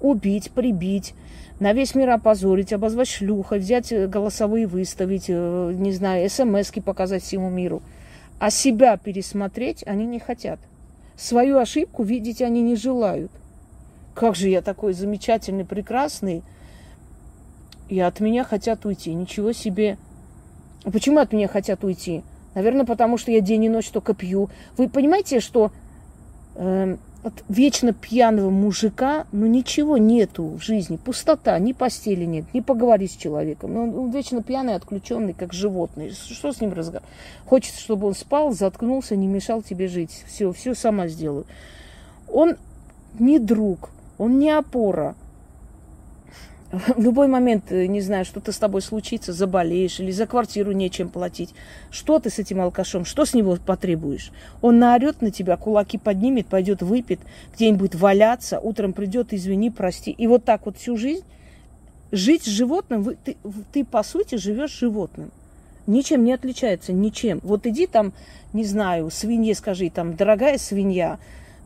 убить, 0.00 0.50
прибить, 0.50 1.14
на 1.60 1.72
весь 1.72 1.94
мир 1.94 2.10
опозорить, 2.10 2.72
обозвать 2.72 3.08
шлюхой, 3.08 3.58
взять 3.58 3.92
э, 3.92 4.06
голосовые 4.06 4.66
выставить, 4.66 5.24
э, 5.28 5.72
не 5.74 5.92
знаю, 5.92 6.28
смс 6.30 6.70
показать 6.84 7.22
всему 7.22 7.50
миру. 7.50 7.82
А 8.38 8.50
себя 8.50 8.96
пересмотреть 8.96 9.82
они 9.86 10.06
не 10.06 10.20
хотят. 10.20 10.60
Свою 11.16 11.58
ошибку 11.58 12.04
видеть 12.04 12.42
они 12.42 12.62
не 12.62 12.76
желают. 12.76 13.32
Как 14.14 14.36
же 14.36 14.48
я 14.48 14.62
такой 14.62 14.92
замечательный, 14.92 15.64
прекрасный, 15.64 16.42
и 17.88 17.98
от 17.98 18.20
меня 18.20 18.44
хотят 18.44 18.84
уйти. 18.84 19.12
Ничего 19.12 19.52
себе. 19.52 19.98
А 20.84 20.90
почему 20.90 21.18
от 21.18 21.32
меня 21.32 21.48
хотят 21.48 21.82
уйти? 21.82 22.22
Наверное, 22.54 22.86
потому 22.86 23.18
что 23.18 23.32
я 23.32 23.40
день 23.40 23.64
и 23.64 23.68
ночь 23.68 23.88
только 23.88 24.14
пью. 24.14 24.50
Вы 24.76 24.88
понимаете, 24.88 25.40
что 25.40 25.72
э, 26.54 26.96
от 27.22 27.32
вечно 27.48 27.92
пьяного 27.92 28.50
мужика, 28.50 29.26
ну 29.32 29.46
ничего 29.46 29.98
нету 29.98 30.44
в 30.44 30.62
жизни, 30.62 30.96
пустота, 30.96 31.58
ни 31.58 31.72
постели 31.72 32.24
нет, 32.24 32.44
ни 32.54 32.60
поговорить 32.60 33.12
с 33.12 33.16
человеком. 33.16 33.74
Ну, 33.74 34.02
он 34.02 34.10
вечно 34.10 34.42
пьяный, 34.42 34.76
отключенный, 34.76 35.32
как 35.32 35.52
животный. 35.52 36.12
Что 36.12 36.52
с 36.52 36.60
ним 36.60 36.72
разговаривать? 36.72 37.08
Хочется, 37.44 37.80
чтобы 37.80 38.06
он 38.06 38.14
спал, 38.14 38.52
заткнулся, 38.52 39.16
не 39.16 39.26
мешал 39.26 39.62
тебе 39.62 39.88
жить. 39.88 40.24
Все, 40.26 40.52
все 40.52 40.74
сама 40.74 41.08
сделаю. 41.08 41.44
Он 42.28 42.56
не 43.18 43.38
друг, 43.38 43.90
он 44.16 44.38
не 44.38 44.50
опора 44.50 45.16
в 46.70 47.00
любой 47.00 47.28
момент, 47.28 47.72
э, 47.72 47.86
не 47.86 48.00
знаю, 48.00 48.24
что-то 48.24 48.52
с 48.52 48.58
тобой 48.58 48.82
случится, 48.82 49.32
заболеешь 49.32 50.00
или 50.00 50.10
за 50.10 50.26
квартиру 50.26 50.72
нечем 50.72 51.08
платить. 51.08 51.54
Что 51.90 52.18
ты 52.18 52.28
с 52.28 52.38
этим 52.38 52.60
алкашом, 52.60 53.04
что 53.04 53.24
с 53.24 53.32
него 53.32 53.56
потребуешь? 53.56 54.32
Он 54.60 54.78
наорет 54.78 55.22
на 55.22 55.30
тебя, 55.30 55.56
кулаки 55.56 55.96
поднимет, 55.96 56.46
пойдет 56.46 56.82
выпит, 56.82 57.20
где-нибудь 57.54 57.94
валяться, 57.94 58.60
утром 58.60 58.92
придет, 58.92 59.32
извини, 59.32 59.70
прости. 59.70 60.10
И 60.10 60.26
вот 60.26 60.44
так 60.44 60.66
вот 60.66 60.76
всю 60.76 60.96
жизнь 60.96 61.24
жить 62.12 62.42
с 62.42 62.48
животным, 62.48 63.16
ты, 63.24 63.36
ты 63.72 63.84
по 63.84 64.02
сути 64.02 64.34
живешь 64.34 64.78
животным. 64.78 65.30
Ничем 65.86 66.22
не 66.22 66.34
отличается, 66.34 66.92
ничем. 66.92 67.40
Вот 67.42 67.66
иди 67.66 67.86
там, 67.86 68.12
не 68.52 68.64
знаю, 68.64 69.10
свинье 69.10 69.54
скажи, 69.54 69.88
там, 69.88 70.16
дорогая 70.16 70.58
свинья, 70.58 71.18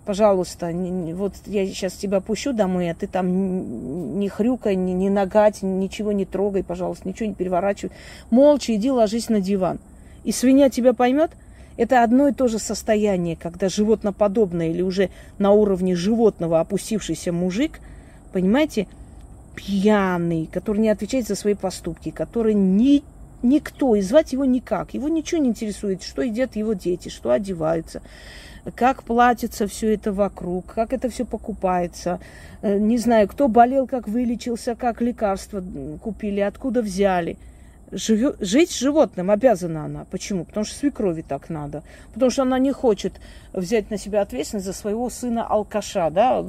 пожалуйста, 0.04 0.72
вот 1.14 1.34
я 1.46 1.66
сейчас 1.66 1.94
тебя 1.94 2.20
пущу 2.20 2.52
домой, 2.52 2.90
а 2.90 2.94
ты 2.94 3.06
там 3.06 4.18
не 4.18 4.28
хрюкай, 4.28 4.74
не, 4.74 4.92
не 4.94 5.10
нагать, 5.10 5.62
ничего 5.62 6.12
не 6.12 6.24
трогай, 6.24 6.64
пожалуйста, 6.64 7.08
ничего 7.08 7.28
не 7.28 7.34
переворачивай. 7.34 7.92
Молча 8.30 8.74
иди 8.74 8.90
ложись 8.90 9.28
на 9.28 9.40
диван. 9.40 9.78
И 10.24 10.32
свинья 10.32 10.70
тебя 10.70 10.92
поймет, 10.92 11.32
это 11.76 12.02
одно 12.02 12.28
и 12.28 12.32
то 12.32 12.48
же 12.48 12.58
состояние, 12.58 13.36
когда 13.36 13.68
животноподобное 13.68 14.70
или 14.70 14.82
уже 14.82 15.10
на 15.38 15.52
уровне 15.52 15.96
животного 15.96 16.60
опустившийся 16.60 17.32
мужик, 17.32 17.80
понимаете, 18.32 18.86
пьяный, 19.54 20.48
который 20.52 20.78
не 20.78 20.90
отвечает 20.90 21.26
за 21.26 21.34
свои 21.34 21.54
поступки, 21.54 22.10
который 22.10 22.54
ни, 22.54 23.02
никто, 23.42 23.94
и 23.94 24.02
звать 24.02 24.32
его 24.32 24.44
никак, 24.44 24.94
его 24.94 25.08
ничего 25.08 25.40
не 25.40 25.50
интересует, 25.50 26.02
что 26.02 26.22
едят 26.22 26.56
его 26.56 26.72
дети, 26.74 27.08
что 27.08 27.30
одеваются, 27.30 28.02
как 28.74 29.02
платится 29.02 29.66
все 29.66 29.94
это 29.94 30.12
вокруг, 30.12 30.66
как 30.66 30.92
это 30.92 31.08
все 31.08 31.24
покупается. 31.24 32.20
Э, 32.62 32.78
не 32.78 32.98
знаю, 32.98 33.28
кто 33.28 33.48
болел, 33.48 33.86
как 33.86 34.06
вылечился, 34.06 34.74
как 34.74 35.00
лекарства 35.00 35.62
купили, 36.00 36.40
откуда 36.40 36.82
взяли. 36.82 37.36
Живет, 37.90 38.36
жить 38.40 38.70
с 38.70 38.78
животным 38.78 39.30
обязана 39.30 39.84
она. 39.84 40.06
Почему? 40.10 40.44
Потому 40.44 40.64
что 40.64 40.76
свекрови 40.76 41.22
так 41.22 41.50
надо. 41.50 41.82
Потому 42.14 42.30
что 42.30 42.42
она 42.42 42.58
не 42.58 42.72
хочет 42.72 43.20
взять 43.52 43.90
на 43.90 43.98
себя 43.98 44.22
ответственность 44.22 44.64
за 44.66 44.72
своего 44.72 45.10
сына 45.10 45.46
алкаша. 45.46 46.08
Да? 46.10 46.42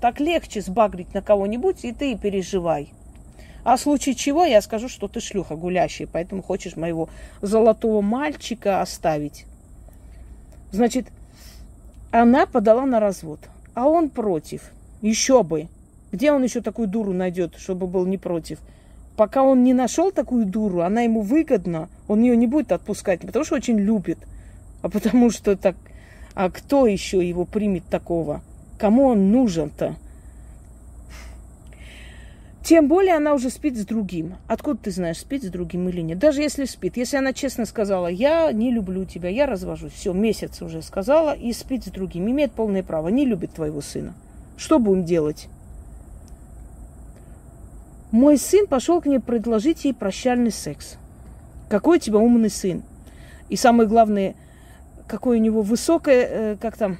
Так 0.00 0.18
легче 0.18 0.60
сбагрить 0.60 1.14
на 1.14 1.22
кого-нибудь, 1.22 1.84
и 1.84 1.92
ты 1.92 2.16
переживай. 2.18 2.92
А 3.62 3.76
в 3.76 3.80
случае 3.80 4.16
чего 4.16 4.44
я 4.44 4.60
скажу, 4.60 4.88
что 4.88 5.06
ты 5.06 5.20
шлюха 5.20 5.54
гулящая, 5.54 6.08
поэтому 6.10 6.42
хочешь 6.42 6.74
моего 6.74 7.08
золотого 7.42 8.00
мальчика 8.00 8.80
оставить. 8.80 9.46
Значит, 10.72 11.06
она 12.12 12.44
подала 12.44 12.84
на 12.84 13.00
развод, 13.00 13.40
а 13.74 13.88
он 13.88 14.10
против. 14.10 14.70
Еще 15.00 15.42
бы. 15.42 15.68
Где 16.12 16.30
он 16.30 16.42
еще 16.42 16.60
такую 16.60 16.86
дуру 16.86 17.14
найдет, 17.14 17.54
чтобы 17.56 17.86
был 17.86 18.04
не 18.04 18.18
против? 18.18 18.58
Пока 19.16 19.42
он 19.42 19.64
не 19.64 19.72
нашел 19.72 20.12
такую 20.12 20.44
дуру, 20.44 20.80
она 20.80 21.00
ему 21.00 21.22
выгодна, 21.22 21.88
он 22.08 22.20
ее 22.20 22.36
не 22.36 22.46
будет 22.46 22.70
отпускать, 22.70 23.22
не 23.22 23.26
потому 23.26 23.46
что 23.46 23.56
очень 23.56 23.78
любит, 23.78 24.18
а 24.82 24.88
потому 24.88 25.30
что 25.30 25.56
так... 25.56 25.74
А 26.34 26.50
кто 26.50 26.86
еще 26.86 27.26
его 27.26 27.44
примет 27.46 27.84
такого? 27.86 28.42
Кому 28.78 29.06
он 29.06 29.32
нужен-то? 29.32 29.96
Тем 32.72 32.88
более 32.88 33.16
она 33.16 33.34
уже 33.34 33.50
спит 33.50 33.76
с 33.76 33.84
другим. 33.84 34.36
Откуда 34.48 34.84
ты 34.84 34.90
знаешь, 34.92 35.18
спит 35.18 35.44
с 35.44 35.48
другим 35.48 35.90
или 35.90 36.00
нет? 36.00 36.18
Даже 36.18 36.40
если 36.40 36.64
спит. 36.64 36.96
Если 36.96 37.18
она 37.18 37.34
честно 37.34 37.66
сказала, 37.66 38.06
я 38.06 38.50
не 38.50 38.70
люблю 38.70 39.04
тебя, 39.04 39.28
я 39.28 39.44
развожусь. 39.44 39.92
Все, 39.92 40.14
месяц 40.14 40.62
уже 40.62 40.80
сказала 40.80 41.34
и 41.34 41.52
спит 41.52 41.84
с 41.84 41.88
другим. 41.88 42.30
Имеет 42.30 42.52
полное 42.52 42.82
право, 42.82 43.08
не 43.08 43.26
любит 43.26 43.52
твоего 43.52 43.82
сына. 43.82 44.14
Что 44.56 44.78
будем 44.78 45.04
делать? 45.04 45.48
Мой 48.10 48.38
сын 48.38 48.66
пошел 48.66 49.02
к 49.02 49.06
ней 49.06 49.20
предложить 49.20 49.84
ей 49.84 49.92
прощальный 49.92 50.50
секс. 50.50 50.96
Какой 51.68 51.98
у 51.98 52.00
тебя 52.00 52.20
умный 52.20 52.48
сын. 52.48 52.84
И 53.50 53.56
самое 53.56 53.86
главное, 53.86 54.34
какое 55.06 55.36
у 55.36 55.42
него 55.42 55.60
высокое, 55.60 56.26
э, 56.26 56.56
как 56.58 56.78
там, 56.78 56.96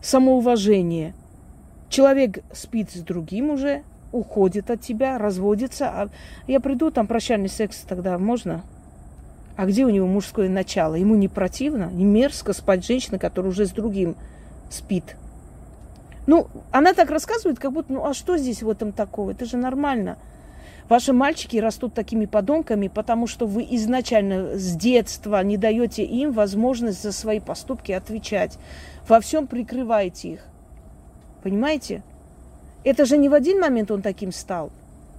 самоуважение. 0.00 1.12
Человек 1.90 2.38
спит 2.54 2.88
с 2.90 3.00
другим 3.00 3.50
уже, 3.50 3.82
уходит 4.12 4.70
от 4.70 4.80
тебя, 4.80 5.18
разводится. 5.18 5.88
А 5.88 6.08
я 6.46 6.60
приду, 6.60 6.90
там 6.90 7.06
прощальный 7.06 7.48
секс 7.48 7.78
тогда 7.88 8.18
можно? 8.18 8.62
А 9.56 9.66
где 9.66 9.84
у 9.84 9.90
него 9.90 10.06
мужское 10.06 10.48
начало? 10.48 10.94
Ему 10.94 11.16
не 11.16 11.28
противно, 11.28 11.90
не 11.92 12.04
мерзко 12.04 12.52
спать 12.52 12.86
женщина, 12.86 13.18
которая 13.18 13.50
уже 13.50 13.66
с 13.66 13.70
другим 13.70 14.14
спит. 14.70 15.16
Ну, 16.26 16.46
она 16.70 16.92
так 16.92 17.10
рассказывает, 17.10 17.58
как 17.58 17.72
будто, 17.72 17.92
ну 17.92 18.04
а 18.04 18.14
что 18.14 18.36
здесь 18.36 18.62
в 18.62 18.68
этом 18.68 18.92
такого? 18.92 19.30
Это 19.30 19.46
же 19.46 19.56
нормально. 19.56 20.18
Ваши 20.88 21.12
мальчики 21.12 21.56
растут 21.58 21.92
такими 21.92 22.24
подонками, 22.24 22.88
потому 22.88 23.26
что 23.26 23.46
вы 23.46 23.66
изначально 23.70 24.56
с 24.56 24.74
детства 24.74 25.42
не 25.42 25.56
даете 25.56 26.02
им 26.02 26.32
возможность 26.32 27.02
за 27.02 27.12
свои 27.12 27.40
поступки 27.40 27.92
отвечать. 27.92 28.58
Во 29.06 29.20
всем 29.20 29.46
прикрываете 29.46 30.28
их. 30.34 30.44
Понимаете? 31.42 32.02
Это 32.84 33.04
же 33.04 33.18
не 33.18 33.28
в 33.28 33.34
один 33.34 33.60
момент 33.60 33.90
он 33.90 34.02
таким 34.02 34.32
стал. 34.32 34.70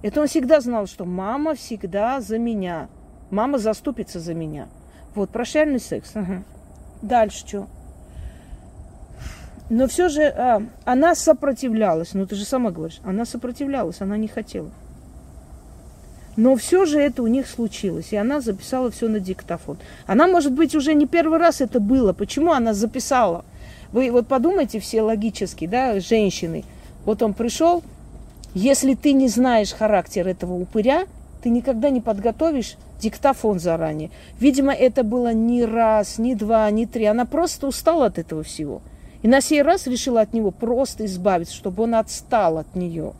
Это 0.02 0.20
он 0.20 0.28
всегда 0.28 0.60
знал, 0.60 0.86
что 0.86 1.04
мама 1.04 1.54
всегда 1.54 2.20
за 2.20 2.38
меня. 2.38 2.88
Мама 3.30 3.58
заступится 3.58 4.18
за 4.18 4.34
меня. 4.34 4.68
Вот, 5.14 5.30
прощальный 5.30 5.80
секс. 5.80 6.12
Ага. 6.14 6.42
Дальше 7.02 7.46
что? 7.46 7.66
Но 9.68 9.86
все 9.86 10.08
же 10.08 10.22
а, 10.22 10.62
она 10.84 11.14
сопротивлялась. 11.14 12.14
Ну, 12.14 12.26
ты 12.26 12.34
же 12.34 12.44
сама 12.44 12.70
говоришь. 12.70 13.00
Она 13.04 13.24
сопротивлялась, 13.24 14.00
она 14.00 14.16
не 14.16 14.26
хотела. 14.26 14.70
Но 16.36 16.56
все 16.56 16.86
же 16.86 16.98
это 16.98 17.22
у 17.22 17.26
них 17.26 17.46
случилось. 17.46 18.12
И 18.12 18.16
она 18.16 18.40
записала 18.40 18.90
все 18.90 19.08
на 19.08 19.20
диктофон. 19.20 19.78
Она, 20.06 20.26
может 20.26 20.52
быть, 20.52 20.74
уже 20.74 20.94
не 20.94 21.06
первый 21.06 21.38
раз 21.38 21.60
это 21.60 21.78
было. 21.78 22.12
Почему 22.12 22.52
она 22.52 22.72
записала? 22.72 23.44
Вы 23.92 24.10
вот 24.10 24.26
подумайте 24.26 24.80
все 24.80 25.02
логически, 25.02 25.66
да, 25.66 26.00
женщины– 26.00 26.64
вот 27.04 27.22
он 27.22 27.34
пришел, 27.34 27.82
если 28.54 28.94
ты 28.94 29.12
не 29.12 29.28
знаешь 29.28 29.72
характер 29.72 30.28
этого 30.28 30.54
упыря, 30.54 31.06
ты 31.42 31.50
никогда 31.50 31.90
не 31.90 32.00
подготовишь 32.00 32.76
диктофон 33.00 33.58
заранее. 33.58 34.10
Видимо, 34.38 34.72
это 34.72 35.02
было 35.02 35.32
не 35.32 35.64
раз, 35.64 36.18
не 36.18 36.34
два, 36.34 36.70
не 36.70 36.86
три. 36.86 37.06
Она 37.06 37.24
просто 37.24 37.66
устала 37.66 38.06
от 38.06 38.18
этого 38.18 38.42
всего. 38.42 38.82
И 39.22 39.28
на 39.28 39.40
сей 39.40 39.62
раз 39.62 39.86
решила 39.86 40.20
от 40.20 40.32
него 40.32 40.50
просто 40.50 41.06
избавиться, 41.06 41.54
чтобы 41.54 41.84
он 41.84 41.94
отстал 41.94 42.58
от 42.58 42.74
нее. 42.74 43.12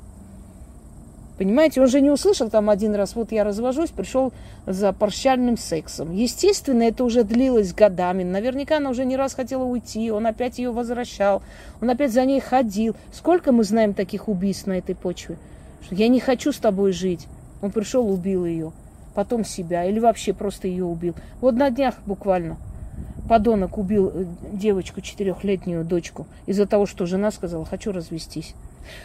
Понимаете, 1.40 1.80
он 1.80 1.86
же 1.86 2.02
не 2.02 2.10
услышал 2.10 2.50
там 2.50 2.68
один 2.68 2.94
раз, 2.94 3.14
вот 3.16 3.32
я 3.32 3.44
развожусь, 3.44 3.88
пришел 3.88 4.30
за 4.66 4.92
прощальным 4.92 5.56
сексом. 5.56 6.12
Естественно, 6.14 6.82
это 6.82 7.02
уже 7.02 7.24
длилось 7.24 7.72
годами. 7.72 8.24
Наверняка 8.24 8.76
она 8.76 8.90
уже 8.90 9.06
не 9.06 9.16
раз 9.16 9.32
хотела 9.32 9.64
уйти, 9.64 10.10
он 10.10 10.26
опять 10.26 10.58
ее 10.58 10.70
возвращал, 10.70 11.40
он 11.80 11.88
опять 11.88 12.12
за 12.12 12.26
ней 12.26 12.40
ходил. 12.40 12.94
Сколько 13.10 13.52
мы 13.52 13.64
знаем 13.64 13.94
таких 13.94 14.28
убийств 14.28 14.66
на 14.66 14.74
этой 14.74 14.94
почве? 14.94 15.38
Что 15.82 15.94
я 15.94 16.08
не 16.08 16.20
хочу 16.20 16.52
с 16.52 16.58
тобой 16.58 16.92
жить. 16.92 17.26
Он 17.62 17.70
пришел, 17.70 18.06
убил 18.06 18.44
ее, 18.44 18.72
потом 19.14 19.42
себя, 19.42 19.86
или 19.86 19.98
вообще 19.98 20.34
просто 20.34 20.68
ее 20.68 20.84
убил. 20.84 21.14
Вот 21.40 21.54
на 21.54 21.70
днях 21.70 21.94
буквально 22.04 22.58
подонок 23.30 23.78
убил 23.78 24.12
э, 24.12 24.26
девочку, 24.52 25.00
четырехлетнюю 25.00 25.86
дочку, 25.86 26.26
из-за 26.44 26.66
того, 26.66 26.84
что 26.84 27.06
жена 27.06 27.30
сказала, 27.30 27.64
хочу 27.64 27.92
развестись. 27.92 28.54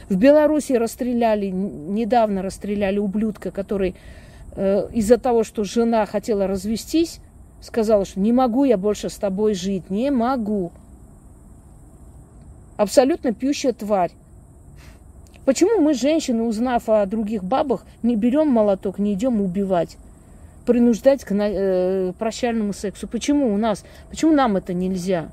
В 0.09 0.15
Беларуси 0.15 0.73
расстреляли, 0.73 1.47
недавно 1.47 2.41
расстреляли 2.41 2.97
ублюдка, 2.97 3.51
который 3.51 3.95
э, 4.55 4.87
из-за 4.93 5.17
того, 5.17 5.43
что 5.43 5.63
жена 5.63 6.05
хотела 6.05 6.47
развестись, 6.47 7.19
сказала, 7.61 8.05
что 8.05 8.19
не 8.19 8.31
могу 8.31 8.63
я 8.63 8.77
больше 8.77 9.09
с 9.09 9.15
тобой 9.15 9.53
жить, 9.53 9.89
не 9.89 10.11
могу. 10.11 10.71
Абсолютно 12.77 13.33
пьющая 13.33 13.73
тварь. 13.73 14.11
Почему 15.45 15.79
мы, 15.79 15.93
женщины, 15.93 16.43
узнав 16.43 16.89
о 16.89 17.05
других 17.05 17.43
бабах, 17.43 17.85
не 18.01 18.15
берем 18.15 18.47
молоток, 18.47 18.97
не 18.97 19.13
идем 19.13 19.41
убивать, 19.41 19.97
принуждать 20.65 21.23
к 21.23 21.31
э, 21.31 22.13
прощальному 22.17 22.73
сексу? 22.73 23.07
Почему 23.07 23.53
у 23.53 23.57
нас? 23.57 23.85
Почему 24.09 24.33
нам 24.33 24.57
это 24.57 24.73
нельзя? 24.73 25.29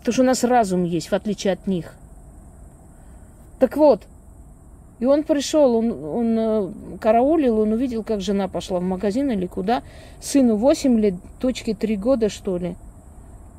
Потому 0.00 0.12
что 0.12 0.22
у 0.22 0.26
нас 0.26 0.42
разум 0.42 0.82
есть, 0.82 1.10
в 1.10 1.14
отличие 1.14 1.52
от 1.52 1.68
них. 1.68 1.94
Так 3.62 3.76
вот, 3.76 4.08
и 4.98 5.04
он 5.04 5.22
пришел, 5.22 5.76
он, 5.76 5.92
он 5.92 6.36
э, 6.36 6.72
караулил, 6.98 7.60
он 7.60 7.72
увидел, 7.72 8.02
как 8.02 8.20
жена 8.20 8.48
пошла 8.48 8.80
в 8.80 8.82
магазин 8.82 9.30
или 9.30 9.46
куда. 9.46 9.84
Сыну 10.20 10.56
8 10.56 10.98
лет, 10.98 11.14
дочке 11.40 11.72
3 11.72 11.96
года, 11.96 12.28
что 12.28 12.56
ли. 12.56 12.74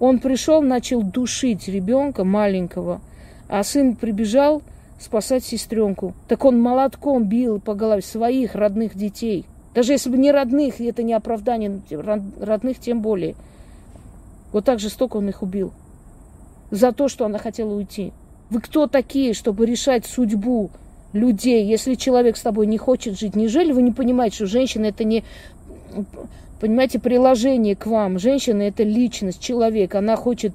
Он 0.02 0.20
пришел, 0.20 0.62
начал 0.62 1.04
душить 1.04 1.70
ребенка 1.70 2.26
маленького, 2.26 3.00
а 3.48 3.64
сын 3.64 3.96
прибежал 3.96 4.62
спасать 5.00 5.46
сестренку. 5.46 6.14
Так 6.28 6.44
он 6.44 6.62
молотком 6.62 7.24
бил 7.24 7.62
по 7.62 7.74
голове 7.74 8.02
своих 8.02 8.56
родных 8.56 8.96
детей. 8.96 9.46
Даже 9.74 9.94
если 9.94 10.10
бы 10.10 10.18
не 10.18 10.34
родных, 10.34 10.82
это 10.82 11.02
не 11.02 11.14
оправдание, 11.14 11.80
родных 12.42 12.78
тем 12.80 13.00
более. 13.00 13.36
Вот 14.52 14.66
так 14.66 14.80
жестоко 14.80 15.16
он 15.16 15.30
их 15.30 15.42
убил. 15.42 15.72
За 16.72 16.92
то, 16.92 17.08
что 17.08 17.24
она 17.24 17.40
хотела 17.40 17.74
уйти. 17.74 18.12
Вы 18.54 18.62
кто 18.62 18.86
такие, 18.86 19.34
чтобы 19.34 19.66
решать 19.66 20.06
судьбу 20.06 20.70
людей? 21.12 21.66
Если 21.66 21.96
человек 21.96 22.38
с 22.38 22.42
тобой 22.42 22.68
не 22.68 22.78
хочет 22.78 23.18
жить, 23.18 23.36
неужели 23.36 23.72
вы 23.72 23.82
не 23.82 23.90
понимаете, 23.90 24.36
что 24.36 24.46
женщина 24.46 24.86
это 24.86 25.04
не, 25.04 25.24
понимаете, 26.62 27.00
приложение 27.00 27.76
к 27.76 27.88
вам? 27.88 28.20
Женщина 28.20 28.62
это 28.62 28.84
личность, 28.84 29.42
человек, 29.42 29.96
она 29.96 30.16
хочет 30.16 30.54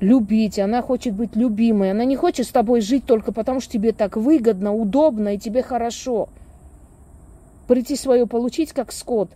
любить, 0.00 0.58
она 0.58 0.80
хочет 0.80 1.12
быть 1.12 1.36
любимой, 1.36 1.90
она 1.90 2.06
не 2.06 2.16
хочет 2.16 2.46
с 2.46 2.50
тобой 2.50 2.80
жить 2.80 3.04
только 3.04 3.32
потому, 3.32 3.60
что 3.60 3.70
тебе 3.70 3.92
так 3.92 4.16
выгодно, 4.16 4.72
удобно 4.72 5.34
и 5.34 5.38
тебе 5.38 5.62
хорошо. 5.62 6.30
Прийти 7.68 7.96
свое 7.96 8.26
получить, 8.26 8.72
как 8.72 8.92
скот, 8.92 9.28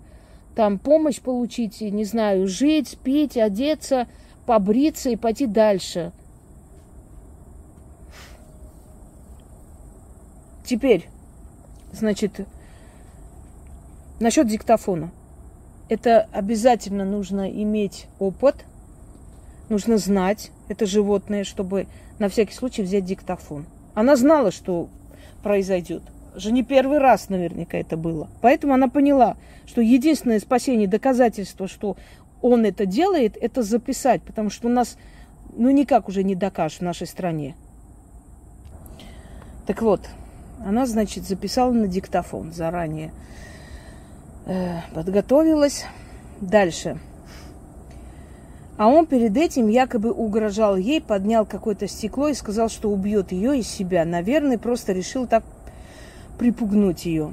там 0.55 0.79
помощь 0.79 1.21
получить, 1.21 1.83
не 1.83 2.07
знаю, 2.07 2.49
жить, 2.49 2.97
пить, 3.05 3.37
одеться, 3.37 4.09
побриться 4.47 5.11
и 5.11 5.17
пойти 5.17 5.45
дальше– 5.45 6.13
Теперь, 10.71 11.09
значит, 11.91 12.47
насчет 14.21 14.47
диктофона. 14.47 15.11
Это 15.89 16.29
обязательно 16.31 17.05
нужно 17.05 17.51
иметь 17.51 18.07
опыт, 18.21 18.55
нужно 19.69 19.99
знать 19.99 20.53
это 20.69 20.87
животное, 20.87 21.43
чтобы 21.43 21.89
на 22.21 22.29
всякий 22.29 22.55
случай 22.55 22.83
взять 22.83 23.05
диктофон. 23.05 23.67
Она 23.95 24.15
знала, 24.15 24.53
что 24.53 24.89
произойдет. 25.43 26.05
Же 26.37 26.53
не 26.53 26.63
первый 26.63 26.99
раз 26.99 27.31
наверняка 27.31 27.77
это 27.77 27.97
было. 27.97 28.29
Поэтому 28.41 28.73
она 28.73 28.87
поняла, 28.87 29.37
что 29.67 29.81
единственное 29.81 30.39
спасение, 30.39 30.87
доказательство, 30.87 31.67
что 31.67 31.97
он 32.43 32.65
это 32.65 32.87
делает, 32.87 33.37
это 33.37 33.65
записать. 33.65 34.23
Потому 34.23 34.51
что 34.51 34.69
у 34.69 34.71
нас, 34.71 34.97
ну, 35.53 35.69
никак 35.71 36.07
уже 36.07 36.23
не 36.23 36.37
докажешь 36.37 36.79
в 36.79 36.83
нашей 36.83 37.09
стране. 37.09 37.57
Так 39.67 39.83
вот, 39.83 40.09
она, 40.65 40.87
значит, 40.87 41.25
записала 41.25 41.73
на 41.73 41.89
диктофон 41.89 42.53
заранее. 42.53 43.13
Э, 44.47 44.81
подготовилась. 44.95 45.85
Дальше. 46.41 46.99
А 48.77 48.89
он 48.89 49.07
перед 49.07 49.37
этим 49.37 49.69
якобы 49.69 50.11
угрожал 50.11 50.77
ей, 50.77 51.01
поднял 51.01 51.45
какое-то 51.45 51.87
стекло 51.87 52.29
и 52.29 52.35
сказал, 52.35 52.69
что 52.69 52.91
убьет 52.91 53.33
ее 53.33 53.59
и 53.59 53.63
себя. 53.63 54.05
Наверное, 54.05 54.59
просто 54.59 54.93
решил 54.93 55.27
так 55.27 55.45
припугнуть 56.39 57.05
ее. 57.05 57.33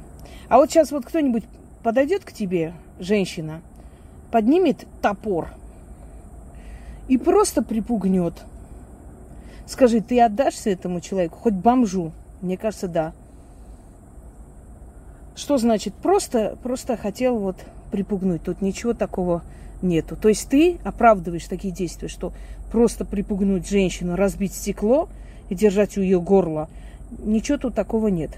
А 0.49 0.57
вот 0.57 0.69
сейчас 0.69 0.91
вот 0.91 1.05
кто-нибудь 1.05 1.45
подойдет 1.83 2.25
к 2.25 2.33
тебе, 2.33 2.73
женщина, 2.99 3.61
поднимет 4.31 4.85
топор 5.01 5.49
и 7.07 7.17
просто 7.17 7.63
припугнет. 7.63 8.33
Скажи, 9.65 10.01
ты 10.01 10.19
отдашься 10.21 10.69
этому 10.69 10.99
человеку, 10.99 11.37
хоть 11.37 11.53
бомжу? 11.53 12.11
Мне 12.41 12.57
кажется, 12.57 12.87
да. 12.87 13.13
Что 15.35 15.57
значит? 15.57 15.93
Просто, 15.93 16.57
просто 16.63 16.97
хотел 16.97 17.37
вот 17.37 17.57
припугнуть. 17.91 18.43
Тут 18.43 18.61
ничего 18.61 18.93
такого 18.93 19.43
нету. 19.81 20.15
То 20.15 20.29
есть 20.29 20.49
ты 20.49 20.79
оправдываешь 20.83 21.45
такие 21.45 21.73
действия, 21.73 22.07
что 22.07 22.33
просто 22.71 23.05
припугнуть 23.05 23.67
женщину, 23.69 24.15
разбить 24.15 24.53
стекло 24.53 25.09
и 25.49 25.55
держать 25.55 25.97
у 25.97 26.01
ее 26.01 26.19
горла. 26.19 26.69
Ничего 27.19 27.57
тут 27.57 27.75
такого 27.75 28.07
нет. 28.07 28.31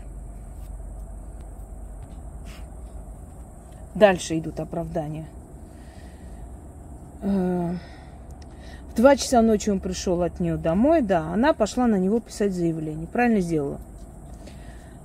Дальше 3.96 4.38
идут 4.38 4.60
оправдания. 4.60 5.26
Э, 7.22 7.74
в 8.92 8.96
два 8.96 9.16
часа 9.16 9.42
ночи 9.42 9.70
он 9.70 9.80
пришел 9.80 10.22
от 10.22 10.40
нее 10.40 10.58
домой, 10.58 11.02
да, 11.02 11.34
она 11.34 11.54
пошла 11.54 11.88
на 11.88 11.98
него 11.98 12.20
писать 12.20 12.54
заявление. 12.54 13.08
Правильно 13.08 13.42
сделала 13.42 13.80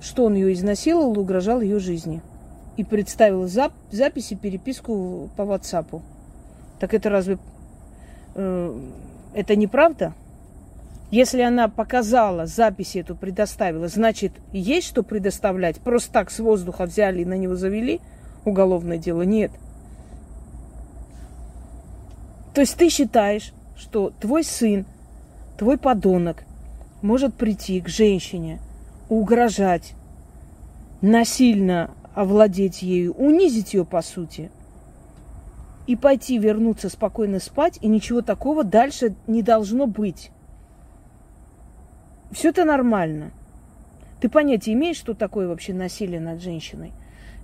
что 0.05 0.25
он 0.25 0.35
ее 0.35 0.53
изнасиловал 0.53 1.15
и 1.15 1.17
угрожал 1.17 1.61
ее 1.61 1.79
жизни. 1.79 2.21
И 2.77 2.83
представила 2.83 3.45
зап- 3.45 3.73
записи, 3.91 4.35
переписку 4.35 5.29
по 5.35 5.41
WhatsApp. 5.41 6.01
Так 6.79 6.93
это 6.93 7.09
разве 7.09 7.39
э, 8.35 8.79
это 9.33 9.55
неправда? 9.55 10.13
Если 11.09 11.41
она 11.41 11.69
показала, 11.69 12.45
записи 12.45 12.99
эту 12.99 13.15
предоставила, 13.15 13.87
значит, 13.87 14.33
есть 14.51 14.87
что 14.87 15.03
предоставлять. 15.03 15.79
Просто 15.79 16.11
так 16.11 16.29
с 16.29 16.39
воздуха 16.39 16.85
взяли 16.85 17.21
и 17.21 17.25
на 17.25 17.37
него 17.37 17.55
завели 17.55 17.99
уголовное 18.43 18.97
дело? 18.97 19.23
Нет. 19.23 19.51
То 22.53 22.61
есть 22.61 22.75
ты 22.75 22.89
считаешь, 22.89 23.53
что 23.75 24.11
твой 24.19 24.43
сын, 24.43 24.85
твой 25.57 25.77
подонок 25.77 26.43
может 27.01 27.33
прийти 27.33 27.81
к 27.81 27.87
женщине, 27.87 28.59
угрожать, 29.09 29.93
насильно 31.01 31.91
овладеть 32.13 32.81
ею, 32.81 33.13
унизить 33.13 33.73
ее 33.73 33.85
по 33.85 34.01
сути, 34.01 34.51
и 35.87 35.95
пойти 35.95 36.37
вернуться 36.37 36.89
спокойно 36.89 37.39
спать, 37.39 37.77
и 37.81 37.87
ничего 37.87 38.21
такого 38.21 38.63
дальше 38.63 39.15
не 39.27 39.43
должно 39.43 39.85
быть. 39.85 40.31
Все 42.31 42.49
это 42.49 42.65
нормально. 42.65 43.31
Ты 44.19 44.29
понятия 44.29 44.73
имеешь, 44.73 44.97
что 44.97 45.13
такое 45.13 45.47
вообще 45.47 45.73
насилие 45.73 46.19
над 46.19 46.41
женщиной? 46.41 46.91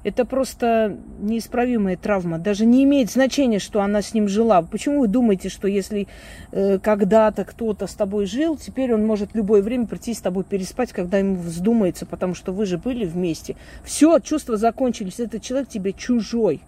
Это 0.03 0.25
просто 0.25 0.97
неисправимая 1.19 1.95
травма. 1.95 2.39
Даже 2.39 2.65
не 2.65 2.83
имеет 2.85 3.11
значения, 3.11 3.59
что 3.59 3.81
она 3.81 4.01
с 4.01 4.15
ним 4.15 4.27
жила. 4.27 4.63
Почему 4.63 5.01
вы 5.01 5.07
думаете, 5.07 5.49
что 5.49 5.67
если 5.67 6.07
э, 6.51 6.79
когда-то 6.79 7.45
кто-то 7.45 7.85
с 7.85 7.93
тобой 7.93 8.25
жил, 8.25 8.57
теперь 8.57 8.95
он 8.95 9.05
может 9.05 9.35
любое 9.35 9.61
время 9.61 9.85
прийти 9.85 10.15
с 10.15 10.19
тобой 10.21 10.43
переспать, 10.43 10.91
когда 10.91 11.19
ему 11.19 11.35
вздумается, 11.35 12.07
потому 12.07 12.33
что 12.33 12.51
вы 12.51 12.65
же 12.65 12.79
были 12.79 13.05
вместе. 13.05 13.55
Все, 13.83 14.17
чувства 14.19 14.57
закончились. 14.57 15.19
Этот 15.19 15.43
человек 15.43 15.69
тебе 15.69 15.93
чужой. 15.93 16.61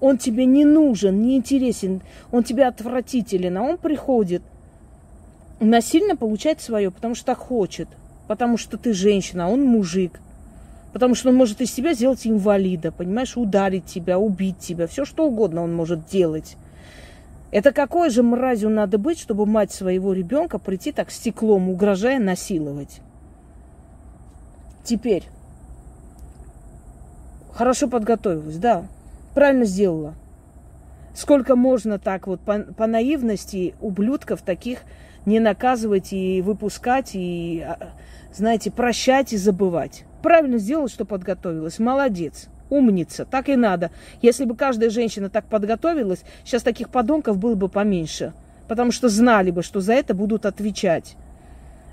Он 0.00 0.16
тебе 0.16 0.46
не 0.46 0.64
нужен, 0.64 1.20
не 1.20 1.36
интересен, 1.36 2.00
он 2.32 2.42
тебе 2.42 2.64
отвратителен, 2.64 3.56
а 3.58 3.62
он 3.62 3.78
приходит, 3.78 4.42
насильно 5.60 6.16
получает 6.16 6.60
свое, 6.60 6.90
потому 6.90 7.14
что 7.14 7.36
хочет, 7.36 7.86
потому 8.26 8.56
что 8.56 8.78
ты 8.78 8.94
женщина, 8.94 9.46
а 9.46 9.48
он 9.48 9.62
мужик– 9.62 10.18
Потому 10.92 11.14
что 11.14 11.30
он 11.30 11.36
может 11.36 11.60
из 11.60 11.72
себя 11.72 11.94
сделать 11.94 12.26
инвалида, 12.26 12.92
понимаешь, 12.92 13.36
ударить 13.36 13.86
тебя, 13.86 14.18
убить 14.18 14.58
тебя, 14.58 14.86
все 14.86 15.04
что 15.04 15.26
угодно 15.26 15.62
он 15.62 15.74
может 15.74 16.06
делать. 16.06 16.56
Это 17.50 17.72
какой 17.72 18.10
же 18.10 18.22
мразью 18.22 18.70
надо 18.70 18.98
быть, 18.98 19.18
чтобы 19.18 19.46
мать 19.46 19.72
своего 19.72 20.12
ребенка 20.12 20.58
прийти 20.58 20.92
так 20.92 21.10
стеклом, 21.10 21.68
угрожая 21.68 22.18
насиловать? 22.18 23.00
Теперь. 24.84 25.24
Хорошо 27.52 27.88
подготовилась, 27.88 28.56
да. 28.56 28.86
Правильно 29.34 29.64
сделала. 29.64 30.14
Сколько 31.14 31.56
можно 31.56 31.98
так 31.98 32.26
вот 32.26 32.40
по, 32.40 32.60
по 32.60 32.86
наивности 32.86 33.74
ублюдков 33.80 34.40
таких 34.40 34.80
не 35.26 35.40
наказывать 35.40 36.12
и 36.12 36.40
выпускать, 36.40 37.10
и, 37.12 37.60
а, 37.60 37.90
знаете, 38.32 38.70
прощать 38.70 39.34
и 39.34 39.36
забывать. 39.36 40.04
Правильно 40.22 40.58
сделала, 40.58 40.88
что 40.88 41.04
подготовилась. 41.04 41.78
Молодец. 41.78 42.48
Умница. 42.70 43.24
Так 43.24 43.48
и 43.48 43.56
надо. 43.56 43.90
Если 44.22 44.44
бы 44.44 44.56
каждая 44.56 44.90
женщина 44.90 45.28
так 45.28 45.44
подготовилась, 45.46 46.22
сейчас 46.44 46.62
таких 46.62 46.88
подонков 46.88 47.38
было 47.38 47.54
бы 47.54 47.68
поменьше. 47.68 48.32
Потому 48.68 48.92
что 48.92 49.08
знали 49.08 49.50
бы, 49.50 49.62
что 49.62 49.80
за 49.80 49.92
это 49.94 50.14
будут 50.14 50.46
отвечать. 50.46 51.16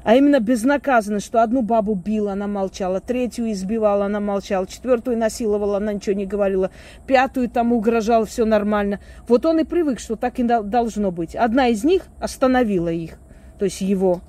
А 0.04 0.16
именно 0.16 0.40
безнаказанность, 0.40 1.26
что 1.26 1.44
одну 1.44 1.62
бабу 1.62 1.94
била, 1.94 2.32
она 2.32 2.48
молчала, 2.48 3.02
третью 3.02 3.52
избивала, 3.52 4.06
она 4.06 4.22
молчала, 4.22 4.66
четвертую 4.66 5.18
насиловала, 5.18 5.78
она 5.78 5.92
ничего 5.92 6.16
не 6.16 6.26
говорила, 6.26 6.72
пятую 7.06 7.50
там 7.50 7.74
угрожала, 7.74 8.26
все 8.26 8.46
нормально. 8.46 9.02
Вот 9.28 9.46
он 9.46 9.60
и 9.60 9.66
привык, 9.66 10.00
что 10.00 10.16
так 10.16 10.40
и 10.40 10.44
должно 10.44 11.12
быть. 11.12 11.36
Одна 11.36 11.68
из 11.68 11.84
них 11.84 12.04
остановила 12.20 12.88
их, 12.88 13.20
то 13.58 13.66
есть 13.66 13.82
его. 13.82 14.22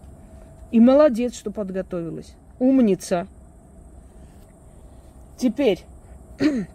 И 0.73 0.81
молодец, 0.81 1.35
что 1.35 1.53
подготовилась. 1.53 2.35
Умница. 2.59 3.29
Теперь, 5.41 5.87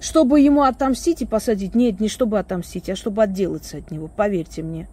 чтобы 0.00 0.38
ему 0.38 0.62
отомстить 0.62 1.20
и 1.20 1.26
посадить, 1.26 1.74
нет, 1.74 1.98
не 1.98 2.08
чтобы 2.08 2.38
отомстить, 2.38 2.88
а 2.88 2.94
чтобы 2.94 3.24
отделаться 3.24 3.78
от 3.78 3.90
него, 3.90 4.06
поверьте 4.06 4.62
мне. 4.62 4.86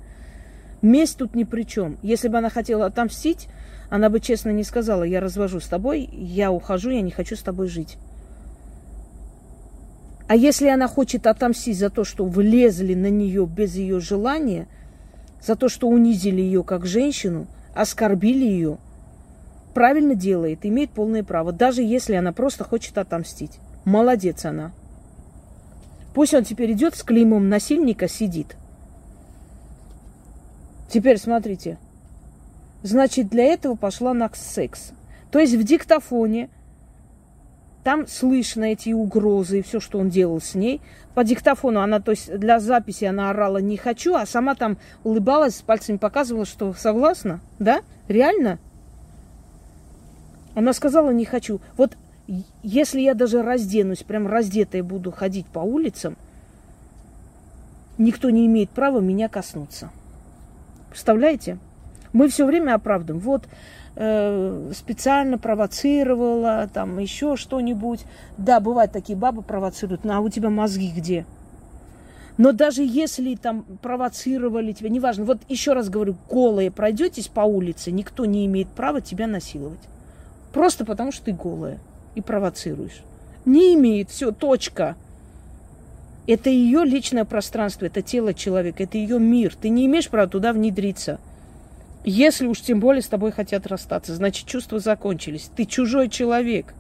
Месть 0.82 1.20
тут 1.20 1.36
ни 1.36 1.44
при 1.44 1.62
чем. 1.62 2.00
Если 2.02 2.28
бы 2.28 2.40
она 2.40 2.50
хотела 2.50 2.88
отомстить, 2.88 3.50
она 3.92 4.10
бы 4.10 4.20
честно 4.20 4.50
не 4.50 4.64
сказала, 4.64 5.04
я 5.04 5.20
развожу 5.20 5.60
с 5.60 5.68
тобой, 5.68 6.10
я 6.12 6.52
ухожу, 6.52 6.90
я 6.90 7.02
не 7.02 7.12
хочу 7.12 7.36
с 7.36 7.44
тобой 7.44 7.68
жить. 7.68 8.00
А 10.28 10.36
если 10.36 10.70
она 10.70 10.88
хочет 10.88 11.28
отомстить 11.28 11.78
за 11.78 11.92
то, 11.92 12.04
что 12.04 12.26
влезли 12.26 12.96
на 12.96 13.12
нее 13.12 13.46
без 13.46 13.76
ее 13.76 14.00
желания, 14.00 14.68
за 15.40 15.56
то, 15.56 15.70
что 15.70 15.88
унизили 15.88 16.42
ее 16.42 16.64
как 16.64 16.88
женщину, 16.88 17.46
оскорбили 17.76 18.46
ее, 18.46 18.80
правильно 19.74 20.16
делает, 20.16 20.66
имеет 20.66 20.92
полное 20.92 21.24
право, 21.24 21.52
даже 21.52 21.82
если 21.82 22.16
она 22.16 22.32
просто 22.34 22.64
хочет 22.64 22.98
отомстить. 22.98 23.60
Молодец 23.86 24.46
она. 24.46 24.72
Пусть 26.14 26.34
он 26.34 26.44
теперь 26.44 26.72
идет 26.74 26.96
с 26.96 27.04
клеймом 27.04 27.50
насильника, 27.50 28.08
сидит. 28.08 28.56
Теперь 30.90 31.18
смотрите. 31.18 31.78
Значит, 32.82 33.30
для 33.30 33.46
этого 33.46 33.76
пошла 33.76 34.14
на 34.14 34.30
секс. 34.34 34.92
То 35.32 35.40
есть 35.40 35.54
в 35.54 35.64
диктофоне 35.64 36.50
там 37.84 38.08
слышно 38.08 38.66
эти 38.66 38.92
угрозы 38.92 39.60
и 39.60 39.62
все, 39.62 39.80
что 39.80 40.00
он 40.00 40.10
делал 40.10 40.42
с 40.42 40.56
ней. 40.56 40.82
По 41.16 41.24
диктофону 41.24 41.82
она, 41.82 42.00
то 42.00 42.12
есть 42.12 42.38
для 42.38 42.60
записи 42.60 43.06
она 43.06 43.30
орала 43.30 43.58
«не 43.58 43.78
хочу», 43.78 44.16
а 44.16 44.26
сама 44.26 44.56
там 44.56 44.78
улыбалась, 45.04 45.58
с 45.58 45.62
пальцами 45.62 45.98
показывала, 45.98 46.46
что 46.46 46.74
согласна. 46.74 47.40
Да? 47.58 47.82
Реально? 48.08 48.60
Она 50.60 50.74
сказала 50.74 51.12
«не 51.12 51.24
хочу». 51.24 51.62
Вот 51.78 51.96
если 52.64 53.00
я 53.00 53.14
даже 53.14 53.42
разденусь, 53.44 54.04
прям 54.04 54.28
раздетая 54.28 54.84
буду 54.84 55.10
ходить 55.10 55.46
по 55.46 55.60
улицам, 55.60 56.18
никто 57.98 58.30
не 58.30 58.46
имеет 58.46 58.70
права 58.70 59.00
меня 59.00 59.30
коснуться. 59.30 59.90
Представляете? 60.90 61.60
Мы 62.12 62.28
все 62.28 62.46
время 62.46 62.76
оправдываем. 62.76 63.24
Вот 63.24 63.48
э, 63.96 64.72
специально 64.76 65.38
провоцировала, 65.38 66.70
там 66.74 67.00
еще 67.00 67.38
что-нибудь. 67.38 68.04
Да, 68.38 68.60
бывают 68.60 68.92
такие 68.92 69.18
бабы 69.18 69.44
провоцируют, 69.44 70.04
ну 70.04 70.12
а 70.12 70.20
у 70.20 70.28
тебя 70.28 70.50
мозги 70.50 70.92
где? 70.94 71.26
Но 72.38 72.52
даже 72.52 72.84
если 72.84 73.36
там 73.36 73.64
провоцировали 73.82 74.74
тебя, 74.74 74.90
неважно, 74.90 75.24
вот 75.24 75.40
еще 75.48 75.72
раз 75.72 75.88
говорю, 75.88 76.18
голые 76.30 76.70
пройдетесь 76.70 77.30
по 77.30 77.42
улице, 77.42 77.92
никто 77.92 78.26
не 78.26 78.46
имеет 78.46 78.68
права 78.68 79.00
тебя 79.00 79.26
насиловать. 79.26 79.80
Просто 80.52 80.86
потому, 80.86 81.12
что 81.12 81.26
ты 81.26 81.34
голая 81.34 81.80
и 82.16 82.22
провоцируешь. 82.22 83.04
Не 83.46 83.76
имеет, 83.76 84.10
все, 84.10 84.32
точка. 84.32 84.96
Это 86.28 86.50
ее 86.50 86.84
личное 86.84 87.26
пространство, 87.26 87.86
это 87.86 88.02
тело 88.02 88.34
человека, 88.34 88.84
это 88.84 88.98
ее 88.98 89.20
мир. 89.20 89.56
Ты 89.56 89.70
не 89.70 89.86
имеешь 89.86 90.10
права 90.10 90.28
туда 90.28 90.54
внедриться. 90.54 91.20
Если 92.04 92.48
уж 92.48 92.62
тем 92.62 92.80
более 92.80 93.02
с 93.02 93.08
тобой 93.08 93.32
хотят 93.32 93.68
расстаться, 93.68 94.16
значит 94.16 94.48
чувства 94.48 94.80
закончились. 94.80 95.50
Ты 95.56 95.66
чужой 95.66 96.10
человек. 96.10 96.74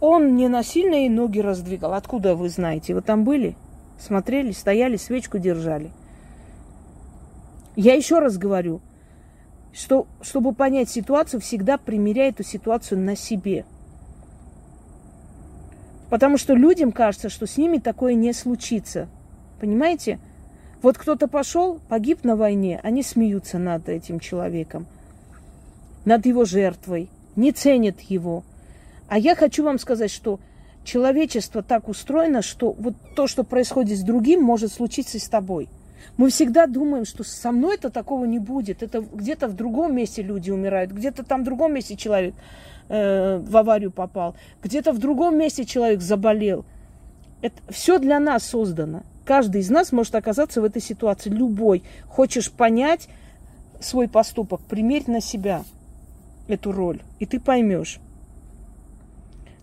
Он 0.00 0.36
не 0.36 0.48
насильно 0.48 0.94
ей 0.94 1.08
ноги 1.08 1.40
раздвигал. 1.40 1.94
Откуда 1.94 2.34
вы 2.34 2.48
знаете? 2.48 2.94
Вы 2.94 3.00
там 3.00 3.24
были? 3.24 3.56
Смотрели, 3.98 4.52
стояли, 4.52 4.96
свечку 4.96 5.38
держали. 5.38 5.90
Я 7.76 7.94
еще 7.94 8.18
раз 8.18 8.36
говорю, 8.36 8.82
что, 9.74 10.06
чтобы 10.22 10.54
понять 10.54 10.88
ситуацию, 10.88 11.40
всегда 11.40 11.76
примеряй 11.76 12.30
эту 12.30 12.44
ситуацию 12.44 13.00
на 13.00 13.16
себе– 13.16 13.64
Потому 16.14 16.38
что 16.38 16.54
людям 16.54 16.92
кажется, 16.92 17.28
что 17.28 17.44
с 17.44 17.56
ними 17.56 17.78
такое 17.78 18.14
не 18.14 18.32
случится. 18.32 19.08
Понимаете? 19.60 20.20
Вот 20.80 20.96
кто-то 20.96 21.26
пошел, 21.26 21.80
погиб 21.88 22.22
на 22.22 22.36
войне, 22.36 22.78
они 22.84 23.02
смеются 23.02 23.58
над 23.58 23.88
этим 23.88 24.20
человеком, 24.20 24.86
над 26.04 26.24
его 26.24 26.44
жертвой, 26.44 27.08
не 27.34 27.50
ценят 27.50 28.00
его. 28.02 28.44
А 29.08 29.18
я 29.18 29.34
хочу 29.34 29.64
вам 29.64 29.80
сказать, 29.80 30.12
что 30.12 30.38
человечество 30.84 31.64
так 31.64 31.88
устроено, 31.88 32.42
что 32.42 32.70
вот 32.72 32.94
то, 33.16 33.26
что 33.26 33.42
происходит 33.42 33.98
с 33.98 34.02
другим, 34.02 34.40
может 34.40 34.72
случиться 34.72 35.16
и 35.16 35.20
с 35.20 35.28
тобой. 35.28 35.68
Мы 36.16 36.30
всегда 36.30 36.66
думаем, 36.66 37.04
что 37.04 37.24
со 37.24 37.52
мной 37.52 37.76
это 37.76 37.90
такого 37.90 38.24
не 38.24 38.38
будет. 38.38 38.82
Это 38.82 39.00
где-то 39.00 39.48
в 39.48 39.54
другом 39.54 39.94
месте 39.94 40.22
люди 40.22 40.50
умирают, 40.50 40.92
где-то 40.92 41.24
там 41.24 41.42
в 41.42 41.44
другом 41.44 41.74
месте 41.74 41.96
человек 41.96 42.34
э, 42.88 43.38
в 43.38 43.56
аварию 43.56 43.90
попал, 43.90 44.36
где-то 44.62 44.92
в 44.92 44.98
другом 44.98 45.36
месте 45.38 45.64
человек 45.64 46.00
заболел. 46.00 46.64
Это 47.42 47.56
все 47.68 47.98
для 47.98 48.20
нас 48.20 48.44
создано. 48.44 49.02
Каждый 49.24 49.62
из 49.62 49.70
нас 49.70 49.90
может 49.92 50.14
оказаться 50.14 50.60
в 50.60 50.64
этой 50.64 50.82
ситуации, 50.82 51.30
любой. 51.30 51.82
Хочешь 52.08 52.50
понять 52.50 53.08
свой 53.80 54.08
поступок, 54.08 54.60
примерь 54.62 55.04
на 55.06 55.20
себя 55.20 55.64
эту 56.46 56.72
роль, 56.72 57.02
и 57.18 57.26
ты 57.26 57.40
поймешь. 57.40 58.00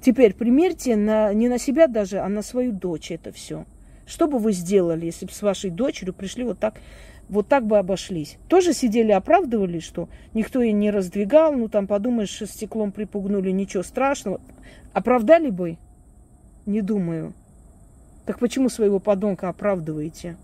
Теперь 0.01 0.33
примерьте 0.33 0.95
на, 0.95 1.31
не 1.33 1.47
на 1.47 1.59
себя 1.59 1.87
даже, 1.87 2.19
а 2.19 2.27
на 2.27 2.41
свою 2.41 2.71
дочь 2.71 3.11
это 3.11 3.31
все. 3.31 3.65
Что 4.11 4.27
бы 4.27 4.39
вы 4.39 4.51
сделали, 4.51 5.05
если 5.05 5.25
бы 5.25 5.31
с 5.31 5.41
вашей 5.41 5.69
дочерью 5.69 6.13
пришли 6.13 6.43
вот 6.43 6.59
так 6.59 6.81
вот 7.29 7.47
так 7.47 7.65
бы 7.65 7.77
обошлись. 7.77 8.37
Тоже 8.49 8.73
сидели, 8.73 9.13
оправдывали, 9.13 9.79
что 9.79 10.09
никто 10.33 10.61
ее 10.61 10.73
не 10.73 10.91
раздвигал, 10.91 11.53
ну 11.53 11.69
там 11.69 11.87
подумаешь, 11.87 12.43
стеклом 12.45 12.91
припугнули, 12.91 13.51
ничего 13.51 13.83
страшного. 13.83 14.41
Оправдали 14.91 15.49
бы? 15.49 15.77
Не 16.65 16.81
думаю. 16.81 17.31
Так 18.25 18.39
почему 18.39 18.67
своего 18.67 18.99
подонка 18.99 19.47
оправдываете? 19.47 20.35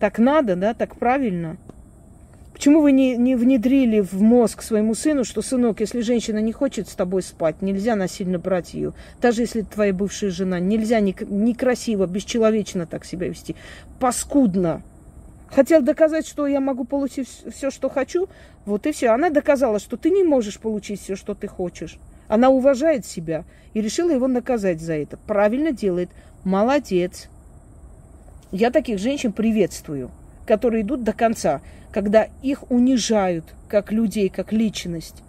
Так 0.00 0.18
надо, 0.18 0.56
да, 0.56 0.72
так 0.72 0.96
правильно. 0.96 1.58
Почему 2.54 2.82
вы 2.82 2.92
не, 2.92 3.16
не 3.16 3.34
внедрили 3.34 3.98
в 3.98 4.22
мозг 4.22 4.62
своему 4.62 4.94
сыну, 4.94 5.24
что, 5.24 5.42
сынок, 5.42 5.80
если 5.80 6.00
женщина 6.00 6.38
не 6.38 6.52
хочет 6.52 6.88
с 6.88 6.94
тобой 6.94 7.22
спать, 7.22 7.62
нельзя 7.62 7.96
насильно 7.96 8.38
брать 8.38 8.74
ее. 8.74 8.92
Даже 9.20 9.42
если 9.42 9.62
твоя 9.62 9.92
бывшая 9.92 10.30
жена, 10.30 10.60
нельзя 10.60 11.00
некрасиво, 11.00 12.06
бесчеловечно 12.06 12.86
так 12.86 13.04
себя 13.04 13.28
вести. 13.28 13.56
Паскудно. 13.98 14.82
Хотел 15.48 15.82
доказать, 15.82 16.28
что 16.28 16.46
я 16.46 16.60
могу 16.60 16.84
получить 16.84 17.28
все, 17.52 17.72
что 17.72 17.88
хочу. 17.88 18.28
Вот 18.66 18.86
и 18.86 18.92
все. 18.92 19.08
Она 19.08 19.30
доказала, 19.30 19.80
что 19.80 19.96
ты 19.96 20.10
не 20.10 20.22
можешь 20.22 20.60
получить 20.60 21.00
все, 21.00 21.16
что 21.16 21.34
ты 21.34 21.48
хочешь. 21.48 21.98
Она 22.28 22.50
уважает 22.50 23.04
себя 23.04 23.44
и 23.72 23.80
решила 23.80 24.10
его 24.10 24.28
наказать 24.28 24.80
за 24.80 24.94
это. 24.94 25.16
Правильно 25.26 25.72
делает. 25.72 26.08
Молодец. 26.44 27.28
Я 28.52 28.70
таких 28.70 29.00
женщин 29.00 29.32
приветствую, 29.32 30.12
которые 30.46 30.82
идут 30.82 31.04
до 31.04 31.12
конца, 31.12 31.60
когда 31.92 32.28
их 32.42 32.70
унижают 32.70 33.44
как 33.68 33.92
людей, 33.92 34.28
как 34.28 34.52
личность. 34.52 35.22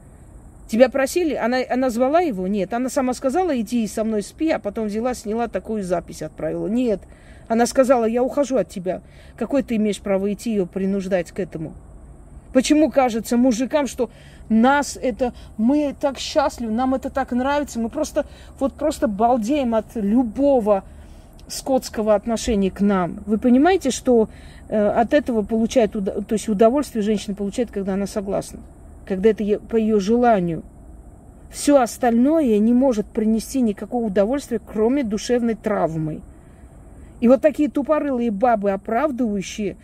Тебя 0.67 0.89
просили, 0.89 1.35
она, 1.35 1.59
она 1.69 1.89
звала 1.89 2.21
его? 2.21 2.47
Нет. 2.47 2.73
Она 2.73 2.89
сама 2.89 3.13
сказала, 3.13 3.59
иди 3.59 3.85
со 3.87 4.03
мной 4.03 4.23
спи, 4.23 4.49
а 4.49 4.59
потом 4.59 4.87
взяла, 4.87 5.13
сняла 5.13 5.47
такую 5.47 5.83
запись, 5.83 6.23
отправила. 6.23 6.67
Нет. 6.67 7.01
Она 7.47 7.67
сказала, 7.67 8.05
я 8.05 8.23
ухожу 8.23 8.57
от 8.57 8.69
тебя. 8.69 9.01
Какой 9.37 9.61
ты 9.61 9.75
имеешь 9.75 9.99
право 9.99 10.31
идти 10.33 10.49
ее 10.51 10.65
принуждать 10.65 11.31
к 11.31 11.39
этому? 11.39 11.73
Почему 12.51 12.89
кажется 12.89 13.37
мужикам, 13.37 13.85
что 13.85 14.09
нас 14.49 14.97
это, 14.99 15.33
мы 15.57 15.93
так 15.99 16.17
счастливы, 16.17 16.71
нам 16.71 16.95
это 16.95 17.09
так 17.09 17.31
нравится, 17.31 17.79
мы 17.79 17.89
просто, 17.89 18.25
вот 18.59 18.73
просто 18.73 19.07
балдеем 19.07 19.75
от 19.75 19.95
любого 19.95 20.83
скотского 21.47 22.15
отношения 22.15 22.71
к 22.71 22.81
нам. 22.81 23.23
Вы 23.25 23.37
понимаете, 23.37 23.91
что 23.91 24.29
э, 24.67 24.87
от 24.87 25.13
этого 25.13 25.43
получает, 25.43 25.91
то 25.91 26.25
есть 26.29 26.49
удовольствие 26.49 27.03
женщина 27.03 27.35
получает, 27.35 27.71
когда 27.71 27.93
она 27.93 28.07
согласна, 28.07 28.59
когда 29.05 29.29
это 29.29 29.43
по 29.59 29.75
ее 29.75 29.99
желанию. 29.99 30.63
Все 31.51 31.79
остальное 31.79 32.57
не 32.57 32.73
может 32.73 33.05
принести 33.05 33.61
никакого 33.61 34.07
удовольствия, 34.07 34.59
кроме 34.59 35.03
душевной 35.03 35.55
травмы. 35.55 36.21
И 37.21 37.27
вот 37.27 37.41
такие 37.41 37.69
тупорылые 37.69 38.31
бабы, 38.31 38.71
оправдывающие, 38.71 39.77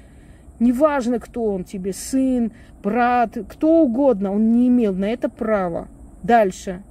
неважно, 0.60 1.20
кто 1.20 1.46
он 1.46 1.64
тебе, 1.64 1.94
сын, 1.94 2.52
брат, 2.84 3.38
кто 3.48 3.84
угодно, 3.84 4.34
он 4.34 4.52
не 4.52 4.68
имел 4.68 4.94
на 4.94 5.06
это 5.06 5.30
права. 5.30 5.88
Дальше. 6.24 6.84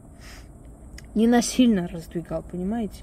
Не 1.15 1.27
насильно 1.27 1.89
раздвигал, 1.89 2.45
понимаете? 2.51 3.03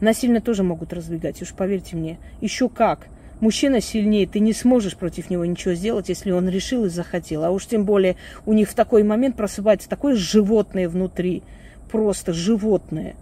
Насильно 0.00 0.40
тоже 0.40 0.62
могут 0.62 0.92
раздвигать, 0.92 1.40
уж 1.42 1.52
поверьте 1.52 1.96
мне. 1.96 2.18
Еще 2.40 2.68
как. 2.68 3.08
Мужчина 3.40 3.80
сильнее, 3.80 4.26
ты 4.26 4.40
не 4.40 4.52
сможешь 4.52 4.96
против 4.96 5.28
него 5.28 5.44
ничего 5.44 5.74
сделать, 5.74 6.08
если 6.08 6.30
он 6.30 6.48
решил 6.48 6.86
и 6.86 6.88
захотел. 6.88 7.44
А 7.44 7.50
уж 7.50 7.66
тем 7.66 7.84
более 7.84 8.16
у 8.46 8.52
них 8.52 8.70
в 8.70 8.74
такой 8.74 9.02
момент 9.02 9.36
просыпается 9.36 9.88
такое 9.88 10.16
животное 10.16 10.88
внутри. 10.88 11.42
Просто 11.90 12.32
животное. 12.32 13.14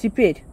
Теперь, 0.00 0.44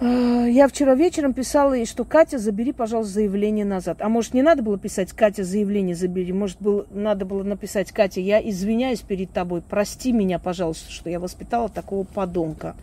я 0.00 0.68
вчера 0.68 0.94
вечером 0.94 1.34
писала 1.34 1.74
ей, 1.74 1.86
что 1.86 2.04
Катя, 2.04 2.38
забери, 2.38 2.72
пожалуйста, 2.72 3.14
заявление 3.14 3.64
назад. 3.64 3.98
А 4.00 4.08
может, 4.08 4.34
не 4.34 4.42
надо 4.42 4.62
было 4.62 4.78
писать 4.78 5.12
Катя, 5.12 5.44
заявление 5.44 5.94
забери? 5.94 6.32
Может, 6.32 6.58
было, 6.60 6.86
надо 6.90 7.24
было 7.24 7.42
написать 7.42 7.92
Катя, 7.92 8.20
я 8.20 8.40
извиняюсь 8.40 9.00
перед 9.00 9.30
тобой, 9.30 9.62
прости 9.62 10.12
меня, 10.12 10.38
пожалуйста, 10.38 10.90
что 10.90 11.10
я 11.10 11.20
воспитала 11.20 11.68
такого 11.68 12.04
подонка. 12.04 12.74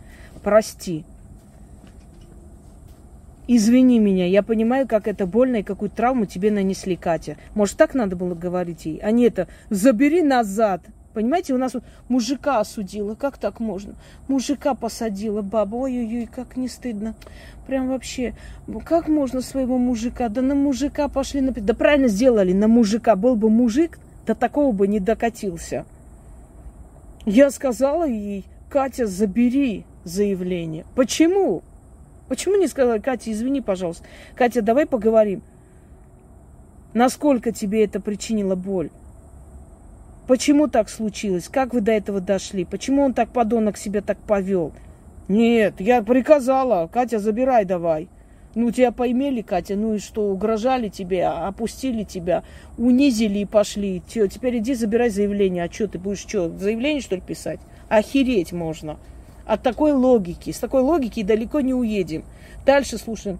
Прости. 0.42 1.04
Извини 3.48 3.98
меня, 3.98 4.26
я 4.26 4.42
понимаю, 4.42 4.86
как 4.86 5.08
это 5.08 5.26
больно 5.26 5.56
и 5.56 5.62
какую 5.62 5.90
травму 5.90 6.26
тебе 6.26 6.50
нанесли, 6.50 6.96
Катя. 6.96 7.36
Может, 7.54 7.76
так 7.76 7.94
надо 7.94 8.16
было 8.16 8.34
говорить 8.34 8.86
ей, 8.86 8.98
а 9.02 9.10
не 9.10 9.24
это 9.24 9.48
«забери 9.68 10.22
назад». 10.22 10.82
Понимаете, 11.14 11.52
у 11.54 11.58
нас 11.58 11.74
вот 11.74 11.84
мужика 12.08 12.60
осудила. 12.60 13.14
Как 13.14 13.38
так 13.38 13.60
можно? 13.60 13.94
Мужика 14.28 14.74
посадила 14.74 15.42
баба. 15.42 15.76
Ой-ой-ой, 15.76 16.26
как 16.26 16.56
не 16.56 16.68
стыдно. 16.68 17.14
Прям 17.66 17.88
вообще. 17.88 18.34
Как 18.84 19.08
можно 19.08 19.42
своего 19.42 19.78
мужика? 19.78 20.28
Да 20.28 20.40
на 20.42 20.54
мужика 20.54 21.08
пошли 21.08 21.40
на... 21.40 21.52
Да 21.52 21.74
правильно 21.74 22.08
сделали, 22.08 22.52
на 22.52 22.68
мужика. 22.68 23.14
Был 23.14 23.36
бы 23.36 23.50
мужик, 23.50 23.98
до 24.26 24.34
такого 24.34 24.72
бы 24.72 24.86
не 24.86 25.00
докатился. 25.00 25.84
Я 27.26 27.50
сказала 27.50 28.08
ей, 28.08 28.46
Катя, 28.68 29.06
забери 29.06 29.84
заявление. 30.04 30.86
Почему? 30.94 31.62
Почему 32.28 32.56
не 32.56 32.66
сказала, 32.66 32.98
Катя, 32.98 33.30
извини, 33.30 33.60
пожалуйста. 33.60 34.04
Катя, 34.34 34.62
давай 34.62 34.86
поговорим. 34.86 35.42
Насколько 36.94 37.52
тебе 37.52 37.84
это 37.84 38.00
причинило 38.00 38.54
боль? 38.54 38.90
Почему 40.32 40.66
так 40.66 40.88
случилось? 40.88 41.50
Как 41.50 41.74
вы 41.74 41.82
до 41.82 41.92
этого 41.92 42.18
дошли? 42.18 42.64
Почему 42.64 43.02
он 43.02 43.12
так, 43.12 43.28
подонок, 43.28 43.76
себя 43.76 44.00
так 44.00 44.16
повел? 44.16 44.72
Нет, 45.28 45.78
я 45.78 46.02
приказала. 46.02 46.86
Катя, 46.86 47.18
забирай 47.18 47.66
давай. 47.66 48.08
Ну, 48.54 48.70
тебя 48.70 48.92
поимели, 48.92 49.42
Катя, 49.42 49.76
ну 49.76 49.92
и 49.92 49.98
что, 49.98 50.22
угрожали 50.22 50.88
тебе, 50.88 51.26
опустили 51.26 52.04
тебя, 52.04 52.44
унизили 52.78 53.40
и 53.40 53.44
пошли. 53.44 54.02
Теперь 54.08 54.56
иди 54.56 54.72
забирай 54.72 55.10
заявление. 55.10 55.64
А 55.64 55.70
что, 55.70 55.86
ты 55.86 55.98
будешь 55.98 56.20
что, 56.20 56.48
заявление, 56.48 57.02
что 57.02 57.16
ли, 57.16 57.20
писать? 57.20 57.60
Охереть 57.90 58.52
можно. 58.52 58.96
От 59.44 59.62
такой 59.62 59.92
логики. 59.92 60.50
С 60.50 60.60
такой 60.60 60.80
логики 60.80 61.22
далеко 61.22 61.60
не 61.60 61.74
уедем. 61.74 62.24
Дальше 62.64 62.96
слушаем. 62.96 63.38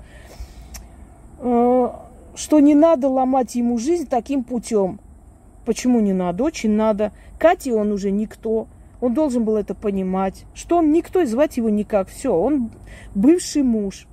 Э, 1.39 1.89
что 2.37 2.61
не 2.61 2.75
надо 2.75 3.09
ломать 3.09 3.55
ему 3.55 3.79
жизнь 3.79 4.07
таким 4.07 4.45
путем. 4.45 5.01
Почему 5.65 6.01
не 6.01 6.13
надо? 6.13 6.45
Очень 6.45 6.73
надо. 6.73 7.13
Кате 7.39 7.73
он 7.73 7.93
уже 7.93 8.11
никто. 8.11 8.67
Он 9.01 9.15
должен 9.15 9.45
был 9.45 9.57
это 9.57 9.75
понимать. 9.75 10.45
Что 10.55 10.79
он 10.79 10.93
никто, 10.93 11.21
и 11.21 11.27
звать 11.27 11.57
его 11.57 11.69
никак. 11.69 12.09
Все, 12.09 12.35
он 12.35 12.71
бывший 13.15 13.63
муж. 13.63 14.07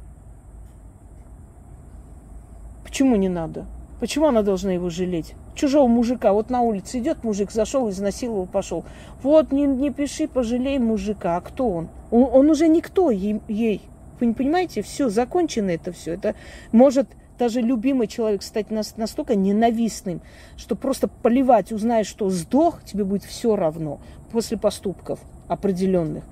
Почему 2.83 3.15
не 3.15 3.29
надо? 3.29 3.65
Почему 3.99 4.27
она 4.27 4.41
должна 4.41 4.71
его 4.71 4.89
жалеть? 4.89 5.35
Чужого 5.55 5.87
мужика. 5.87 6.33
Вот 6.33 6.49
на 6.49 6.61
улице 6.61 6.99
идет 6.99 7.23
мужик, 7.23 7.51
зашел, 7.51 7.89
изнасиловал, 7.89 8.47
пошел. 8.47 8.85
Вот, 9.21 9.51
не, 9.51 9.63
не 9.63 9.91
пиши, 9.91 10.27
пожалей 10.27 10.79
мужика. 10.79 11.35
А 11.35 11.41
кто 11.41 11.69
он? 11.69 11.89
Он, 12.09 12.27
он 12.31 12.49
уже 12.49 12.67
никто 12.67 13.11
ей, 13.11 13.41
ей. 13.47 13.81
Вы 14.19 14.27
не 14.27 14.33
понимаете? 14.33 14.81
Все, 14.81 15.09
закончено 15.09 15.69
это 15.69 15.91
все. 15.91 16.13
Это 16.13 16.35
может 16.71 17.07
даже 17.39 17.61
любимый 17.61 18.07
человек 18.07 18.43
стать 18.43 18.69
настолько 18.69 19.35
ненавистным, 19.35 20.21
что 20.57 20.75
просто 20.75 21.07
поливать, 21.07 21.71
узнаешь, 21.71 22.07
что 22.07 22.29
сдох, 22.29 22.83
тебе 22.83 23.05
будет 23.05 23.23
все 23.23 23.55
равно 23.55 23.99
после 24.31 24.57
поступков 24.57 25.19
определенных. 25.47 26.25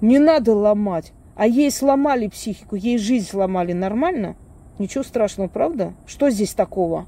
Не 0.00 0.18
надо 0.18 0.54
ломать. 0.54 1.12
А 1.36 1.46
ей 1.46 1.70
сломали 1.70 2.28
психику, 2.28 2.76
ей 2.76 2.98
жизнь 2.98 3.26
сломали 3.26 3.72
нормально. 3.72 4.36
Ничего 4.78 5.02
страшного, 5.02 5.48
правда? 5.48 5.94
Что 6.06 6.30
здесь 6.30 6.52
такого? 6.52 7.06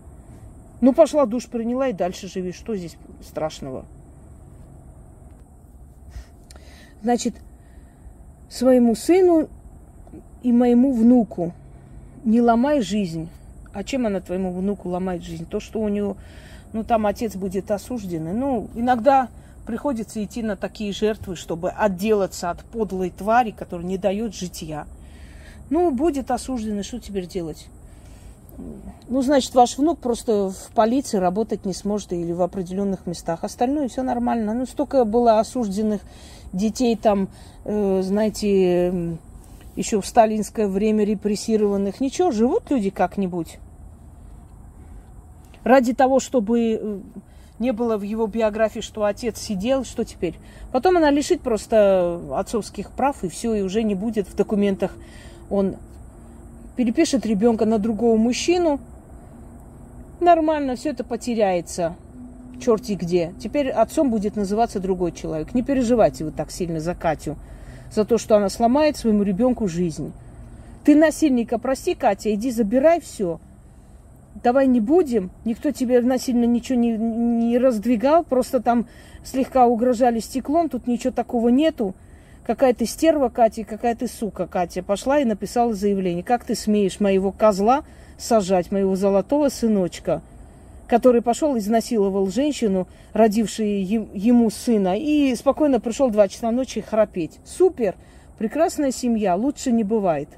Ну, 0.81 0.93
пошла 0.93 1.27
душ 1.27 1.47
приняла 1.47 1.89
и 1.89 1.93
дальше 1.93 2.29
живи. 2.29 2.53
Что 2.53 2.75
здесь 2.75 2.97
страшного? 3.23 3.85
Значит, 7.03 7.35
своему 8.49 8.95
сыну 8.95 9.49
и 10.43 10.53
моему 10.53 10.93
внуку 10.93 11.53
не 12.27 12.43
ломай 12.43 12.83
жизнь. 12.83 13.29
А 13.73 13.85
чем 13.85 14.07
она 14.07 14.21
твоему 14.21 14.53
внуку 14.53 14.91
ломает 14.91 15.23
жизнь? 15.23 15.47
То, 15.47 15.61
что 15.61 15.81
у 15.81 15.89
него, 15.89 16.17
ну, 16.73 16.85
там 16.85 17.07
отец 17.07 17.37
будет 17.37 17.71
осужденный. 17.71 18.35
Ну, 18.35 18.69
иногда 18.75 19.29
приходится 19.67 20.23
идти 20.23 20.43
на 20.43 20.57
такие 20.57 20.93
жертвы, 20.93 21.37
чтобы 21.37 21.71
отделаться 21.71 22.51
от 22.51 22.61
подлой 22.65 23.11
твари, 23.11 23.51
которая 23.53 23.87
не 23.87 23.99
дает 23.99 24.35
житья. 24.35 24.87
Ну, 25.71 25.91
будет 25.91 26.31
осужденный, 26.31 26.83
что 26.83 26.99
теперь 27.01 27.27
делать? 27.27 27.69
Ну, 29.09 29.23
значит, 29.23 29.55
ваш 29.55 29.77
внук 29.77 29.99
просто 29.99 30.51
в 30.51 30.71
полиции 30.75 31.19
работать 31.19 31.67
не 31.67 31.75
сможет 31.75 32.13
или 32.13 32.33
в 32.33 32.43
определенных 32.43 33.07
местах. 33.07 33.45
Остальное 33.45 33.89
все 33.89 34.03
нормально. 34.03 34.55
Ну, 34.55 34.67
столько 34.67 35.05
было 35.05 35.39
осужденных 35.39 36.01
детей 36.53 36.97
там, 36.97 37.29
э, 37.65 38.01
знаете, 38.03 39.19
еще 39.77 40.01
в 40.01 40.07
сталинское 40.07 40.67
время 40.67 41.05
репрессированных. 41.05 42.01
Ничего, 42.01 42.31
живут 42.31 42.71
люди 42.71 42.91
как-нибудь. 42.91 43.59
Ради 45.63 45.95
того, 45.95 46.19
чтобы 46.19 46.79
э, 46.81 47.01
не 47.59 47.73
было 47.73 47.99
в 47.99 48.03
его 48.03 48.27
биографии, 48.27 48.81
что 48.81 49.05
отец 49.05 49.39
сидел, 49.39 49.85
что 49.85 50.05
теперь? 50.05 50.35
Потом 50.73 50.97
она 50.97 51.11
лишит 51.11 51.43
просто 51.43 52.21
отцовских 52.35 52.91
прав, 52.91 53.23
и 53.23 53.29
все, 53.29 53.55
и 53.55 53.63
уже 53.63 53.83
не 53.83 53.95
будет 53.95 54.29
в 54.29 54.35
документах. 54.35 54.97
Он 55.51 55.77
перепишет 56.77 57.27
ребенка 57.27 57.67
на 57.67 57.79
другого 57.79 58.17
мужчину. 58.17 58.81
Нормально, 60.21 60.77
все 60.77 60.91
это 60.91 61.05
потеряется. 61.05 61.97
Черти 62.61 62.93
где. 62.95 63.35
Теперь 63.39 63.69
отцом 63.69 64.11
будет 64.11 64.37
называться 64.37 64.81
другой 64.81 65.13
человек. 65.13 65.53
Не 65.53 65.63
переживайте 65.63 66.25
вы 66.25 66.31
так 66.31 66.51
сильно 66.51 66.81
за 66.81 66.95
Катю 66.95 67.37
за 67.91 68.05
то, 68.05 68.19
что 68.19 68.37
она 68.37 68.49
сломает 68.49 68.97
своему 68.97 69.23
ребенку 69.23 69.69
жизнь. 69.69 70.13
Ты 70.85 70.95
насильника 70.95 71.59
прости, 71.59 71.95
Катя, 71.95 72.33
иди 72.35 72.51
забирай 72.51 73.01
все. 73.01 73.41
Давай 74.43 74.67
не 74.67 74.81
будем. 74.81 75.31
Никто 75.45 75.71
тебе 75.71 76.01
насильно 76.01 76.45
ничего 76.45 76.79
не, 76.79 76.93
не 76.97 77.59
раздвигал, 77.59 78.23
просто 78.23 78.61
там 78.61 78.87
слегка 79.25 79.67
угрожали 79.67 80.21
стеклом, 80.21 80.69
тут 80.69 80.87
ничего 80.87 81.13
такого 81.13 81.49
нету. 81.49 81.95
Какая 82.47 82.75
ты 82.75 82.87
стерва, 82.87 83.29
Катя, 83.29 83.65
какая 83.65 83.97
ты 83.97 84.07
сука, 84.07 84.47
Катя. 84.47 84.83
Пошла 84.83 85.19
и 85.19 85.25
написала 85.25 85.75
заявление. 85.75 86.23
Как 86.23 86.45
ты 86.45 86.55
смеешь 86.55 87.01
моего 87.01 87.33
козла 87.33 87.83
сажать, 88.19 88.71
моего 88.71 88.95
золотого 88.95 89.49
сыночка? 89.49 90.23
Который 90.87 91.21
пошел, 91.21 91.57
изнасиловал 91.59 92.29
женщину, 92.29 92.87
родившую 93.13 93.85
ему 94.15 94.51
сына, 94.51 94.97
и 94.97 95.35
спокойно 95.35 95.81
пришел 95.81 96.11
два 96.11 96.29
часа 96.29 96.51
ночи 96.51 96.81
храпеть. 96.81 97.41
Супер! 97.45 97.97
Прекрасная 98.39 98.93
семья, 98.93 99.35
лучше 99.35 99.73
не 99.73 99.83
бывает. 99.83 100.29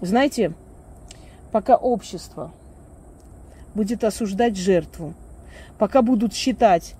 Знаете, 0.00 0.52
пока 1.50 1.76
общество 1.76 2.52
будет 3.74 4.04
осуждать 4.04 4.56
жертву, 4.56 5.14
пока 5.78 6.02
будут 6.02 6.34
считать, 6.34 6.94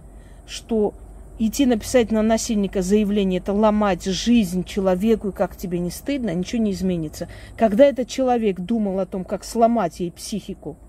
что 0.47 0.95
идти 1.39 1.67
написать 1.67 2.11
на 2.11 2.23
насильника 2.23 2.81
заявление, 2.81 3.41
это 3.41 3.53
ломать 3.53 4.05
жизнь 4.05 4.65
человеку, 4.65 5.29
и 5.29 5.33
как 5.33 5.57
тебе 5.57 5.79
не 5.79 5.91
стыдно, 5.91 6.33
ничего 6.35 6.63
не 6.63 6.73
изменится. 6.73 7.29
Когда 7.59 7.85
этот 7.85 8.09
человек 8.09 8.59
думал 8.59 9.01
о 9.01 9.07
том, 9.07 9.25
как 9.25 9.45
сломать 9.45 10.01
ей 10.01 10.11
психику– 10.11 10.77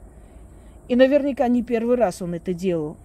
и 0.88 0.96
наверняка 0.96 1.48
не 1.48 1.64
первый 1.64 1.96
раз 1.96 2.22
он 2.22 2.34
это 2.34 2.54
делал. 2.54 2.98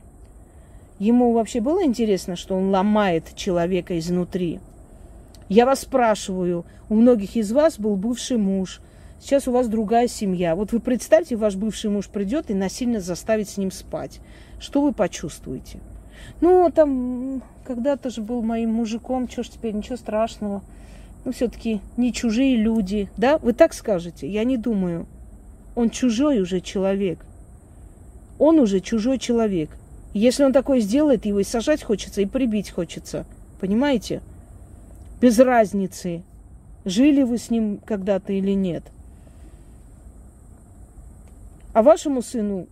Ему 0.99 1.33
вообще 1.33 1.61
было 1.61 1.85
интересно, 1.85 2.35
что 2.35 2.57
он 2.57 2.71
ломает 2.71 3.35
человека 3.37 3.99
изнутри? 3.99 4.61
Я 5.49 5.65
вас 5.65 5.81
спрашиваю, 5.81 6.65
у 6.89 6.95
многих 6.95 7.37
из 7.37 7.53
вас 7.53 7.79
был 7.79 7.97
бывший 7.97 8.37
муж, 8.37 8.81
сейчас 9.21 9.47
у 9.47 9.53
вас 9.53 9.69
другая 9.69 10.09
семья. 10.09 10.57
Вот 10.57 10.73
вы 10.73 10.81
представьте, 10.81 11.37
ваш 11.37 11.55
бывший 11.55 11.91
муж 11.91 12.09
придет 12.09 12.51
и 12.51 12.55
насильно 12.55 13.01
заставит 13.01 13.49
с 13.49 13.57
ним 13.57 13.71
спать. 13.71 14.21
Что 14.59 14.83
вы 14.83 14.93
почувствуете? 14.93 15.79
Ну, 16.41 16.71
там, 16.75 17.43
когда-то 17.65 18.11
же 18.11 18.21
был 18.21 18.43
моим 18.43 18.73
мужиком, 18.73 19.29
что 19.29 19.43
ж 19.45 19.51
теперь, 19.51 19.75
ничего 19.75 19.97
страшного. 19.97 20.63
Ну, 21.25 21.33
все-таки 21.33 21.81
не 21.97 22.13
чужие 22.13 22.57
люди, 22.57 23.09
да? 23.17 23.39
Вы 23.39 23.53
так 23.53 23.73
скажете? 23.73 24.29
Я 24.29 24.45
не 24.45 24.57
думаю. 24.57 25.07
Он 25.75 25.91
чужой 25.91 26.41
уже 26.41 26.61
человек. 26.61 27.25
Он 28.39 28.59
уже 28.59 28.81
чужой 28.81 29.19
человек. 29.19 29.71
Если 30.15 30.45
он 30.45 30.53
такое 30.53 30.81
сделает, 30.81 31.27
его 31.27 31.41
и 31.41 31.45
сажать 31.45 31.83
хочется, 31.83 32.21
и 32.23 32.27
прибить 32.27 32.71
хочется. 32.71 33.27
Понимаете? 33.61 34.23
без 35.21 35.39
разницы, 35.39 36.23
жили 36.85 37.23
вы 37.23 37.39
с 37.39 37.51
ним 37.51 37.79
когда-то 37.85 38.33
или 38.33 38.53
нет. 38.53 38.85
А 41.73 41.83
вашему 41.83 42.23
сыну 42.23 42.67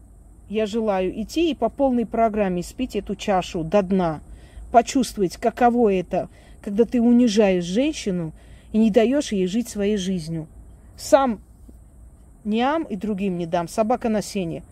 я 0.48 0.66
желаю 0.66 1.20
идти 1.20 1.50
и 1.50 1.54
по 1.54 1.68
полной 1.68 2.06
программе 2.06 2.62
спить 2.62 2.96
эту 2.96 3.16
чашу 3.16 3.64
до 3.64 3.82
дна, 3.82 4.20
почувствовать, 4.72 5.36
каково 5.36 5.92
это, 5.92 6.28
когда 6.60 6.84
ты 6.84 7.00
унижаешь 7.00 7.64
женщину 7.64 8.32
и 8.72 8.78
не 8.78 8.90
даешь 8.90 9.32
ей 9.32 9.46
жить 9.46 9.68
своей 9.68 9.96
жизнью. 9.96 10.46
Сам 10.96 11.40
не 12.44 12.62
ам 12.62 12.84
и 12.84 12.96
другим 12.96 13.38
не 13.38 13.46
дам, 13.46 13.68
собака 13.68 14.08
на 14.08 14.22
сене. 14.22 14.62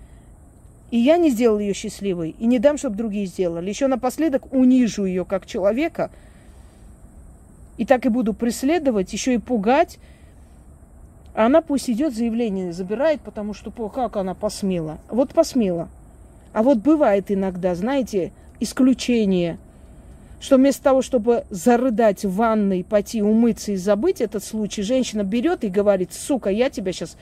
И 0.91 0.99
я 0.99 1.16
не 1.16 1.30
сделал 1.30 1.59
ее 1.59 1.74
счастливой, 1.74 2.37
и 2.39 2.47
не 2.47 2.59
дам, 2.59 2.78
чтобы 2.78 2.97
другие 2.97 3.26
сделали. 3.26 3.68
Еще 3.68 3.87
напоследок 3.87 4.53
унижу 4.53 5.05
ее 5.05 5.24
как 5.24 5.47
человека– 5.47 6.11
и 7.76 7.85
так 7.85 8.07
и 8.07 8.09
буду 8.09 8.35
преследовать, 8.35 9.12
еще 9.12 9.35
и 9.35 9.39
пугать. 9.39 9.99
А 11.35 11.47
она 11.47 11.61
пусть 11.61 11.91
идет, 11.91 12.14
заявление 12.14 12.72
забирает, 12.72 13.20
потому 13.20 13.55
что 13.55 13.70
как 13.89 14.16
она 14.16 14.35
посмела. 14.35 14.99
Вот 15.09 15.30
посмела. 15.30 15.89
А 16.53 16.62
вот 16.62 16.78
бывает 16.78 17.32
иногда, 17.32 17.74
знаете, 17.74 18.32
исключение, 18.61 19.59
что 20.41 20.57
вместо 20.57 20.85
того, 20.85 21.03
чтобы 21.03 21.45
зарыдать 21.51 22.24
в 22.24 22.37
ванной, 22.37 22.85
пойти 22.85 23.22
умыться 23.22 23.72
и 23.72 23.76
забыть 23.76 24.20
этот 24.20 24.45
случай, 24.45 24.82
женщина 24.82 25.24
берет 25.24 25.64
и 25.64 25.68
говорит, 25.68 26.12
сука, 26.12 26.51
я 26.51 26.70
тебя 26.70 26.93
сейчас 26.93 27.16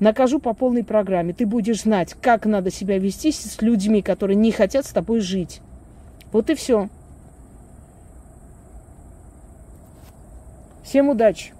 накажу 0.00 0.38
по 0.38 0.54
полной 0.54 0.84
программе. 0.84 1.32
Ты 1.32 1.46
будешь 1.46 1.82
знать, 1.82 2.14
как 2.20 2.46
надо 2.46 2.70
себя 2.70 2.98
вести 2.98 3.32
с 3.32 3.60
людьми, 3.60 4.02
которые 4.02 4.36
не 4.36 4.52
хотят 4.52 4.86
с 4.86 4.90
тобой 4.90 5.20
жить. 5.20 5.60
Вот 6.32 6.50
и 6.50 6.54
все. 6.54 6.88
Всем 10.84 11.10
удачи! 11.10 11.57